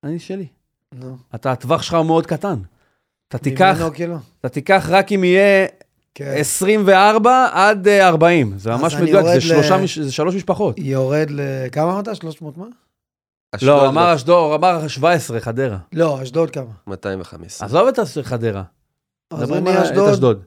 [0.05, 0.47] אני שלי.
[0.93, 1.16] נו.
[1.35, 2.59] אתה, הטווח שלך הוא מאוד קטן.
[3.29, 4.16] אתה תיקח, כאילו.
[4.41, 5.66] אתה תיקח רק אם יהיה
[6.14, 6.35] כן.
[6.39, 8.59] 24 עד אה, 40.
[8.59, 10.79] זה אז ממש מדויק, זה, ל- שלושה, זה שלוש משפחות.
[10.79, 11.41] יורד ל...
[11.73, 12.16] כמה אמרת?
[12.16, 12.66] 300 מה?
[13.53, 15.78] אשדוד לא, אמר אשדוד, אמר 17, חדרה.
[15.92, 16.70] לא, אשדוד כמה?
[16.86, 17.66] 215.
[17.66, 18.62] עזוב את חדרה.
[19.30, 20.42] אז אני אשדוד, אשדוד.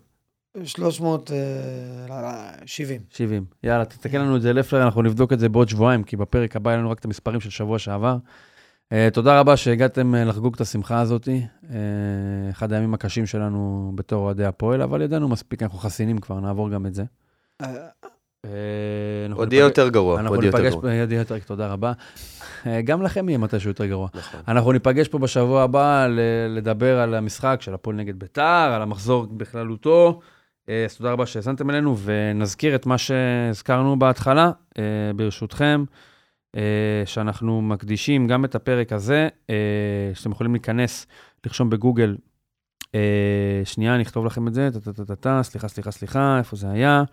[0.64, 3.02] 370.
[3.10, 3.46] 70.
[3.64, 6.70] יאללה, תתקן לנו את זה לפלר, אנחנו נבדוק את זה בעוד שבועיים, כי בפרק הבא
[6.70, 8.18] יהיה לנו רק את המספרים של שבוע שעבר.
[8.94, 11.28] Uh, תודה רבה שהגעתם uh, לחגוג את השמחה הזאת.
[11.28, 11.30] Uh,
[12.50, 16.86] אחד הימים הקשים שלנו בתור אוהדי הפועל, אבל ידענו מספיק, אנחנו חסינים כבר, נעבור גם
[16.86, 17.04] את זה.
[18.46, 20.94] אה, עוד יהיה יותר גרוע, אנחנו עוד יהיה יותר ניפגש, גרוע.
[20.94, 21.94] יהיה יותר, תודה רבה.
[22.68, 24.08] אה, גם לכם יהיה מתישהו יותר גרוע.
[24.14, 24.40] נכון.
[24.48, 26.08] אנחנו ניפגש פה בשבוע הבא
[26.50, 30.20] לדבר על המשחק של הפועל נגד ביתר, על המחזור בכללותו.
[30.70, 34.52] אה, אז תודה רבה שהאזנתם אלינו, ונזכיר את מה שהזכרנו בהתחלה,
[35.16, 35.84] ברשותכם,
[37.06, 39.28] שאנחנו מקדישים גם את הפרק הזה,
[40.14, 41.08] שאתם יכולים להיכנס,
[41.46, 42.16] לרשום בגוגל,
[43.64, 44.70] שנייה, אני אכתוב לכם את זה,
[45.42, 47.04] סליחה, סליחה, סליחה, איפה זה היה?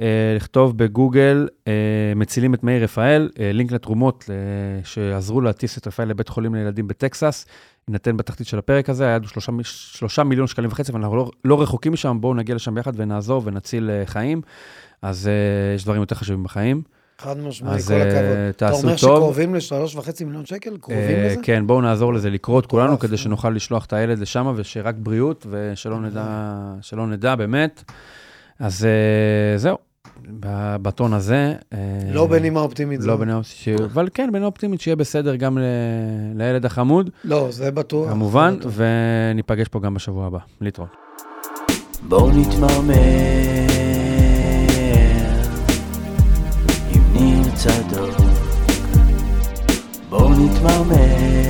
[0.00, 1.72] אה, לכתוב בגוגל, אה,
[2.16, 6.88] מצילים את מאיר רפאל, אה, לינק לתרומות אה, שעזרו להטיס את רפאל לבית חולים לילדים
[6.88, 7.46] בטקסס,
[7.88, 11.62] יינתן בתחתית של הפרק הזה, היעד הוא שלושה, שלושה מיליון שקלים וחצי, ואנחנו לא, לא
[11.62, 14.40] רחוקים משם, בואו נגיע לשם ביחד ונעזור ונציל אה, חיים.
[15.02, 16.82] אז אה, יש דברים יותר חשובים בחיים.
[17.18, 18.12] חד משמעי, כל הכבוד.
[18.12, 18.98] אה, אתה תעשו אומר טוב.
[18.98, 20.76] שקרובים לשלוש וחצי מיליון שקל?
[20.80, 21.42] קרובים אה, לזה?
[21.42, 23.16] כן, בואו נעזור לזה לקרות כולנו, כדי.
[23.16, 26.74] שנוכל לשלוח את הילד לשם, ושרק בריאות, ושלא נדע,
[27.08, 27.84] נדע באמת.
[28.58, 29.76] אז אה, זהו,
[30.82, 31.54] בטון הזה.
[31.72, 31.78] אה,
[32.12, 33.00] לא בנימה אופטימית.
[33.02, 35.58] לא בנימה אופטימית, אבל כן, בנימה אופטימית, שיהיה בסדר גם
[36.34, 37.10] לילד החמוד.
[37.24, 38.08] לא, זה בטוח.
[38.10, 40.38] כמובן, וניפגש פה גם בשבוע הבא.
[40.60, 40.88] להתראות.
[42.08, 42.94] בואו נתמרמר
[46.94, 48.16] עם ניר צדוק.
[50.08, 51.41] בואו נתמרמר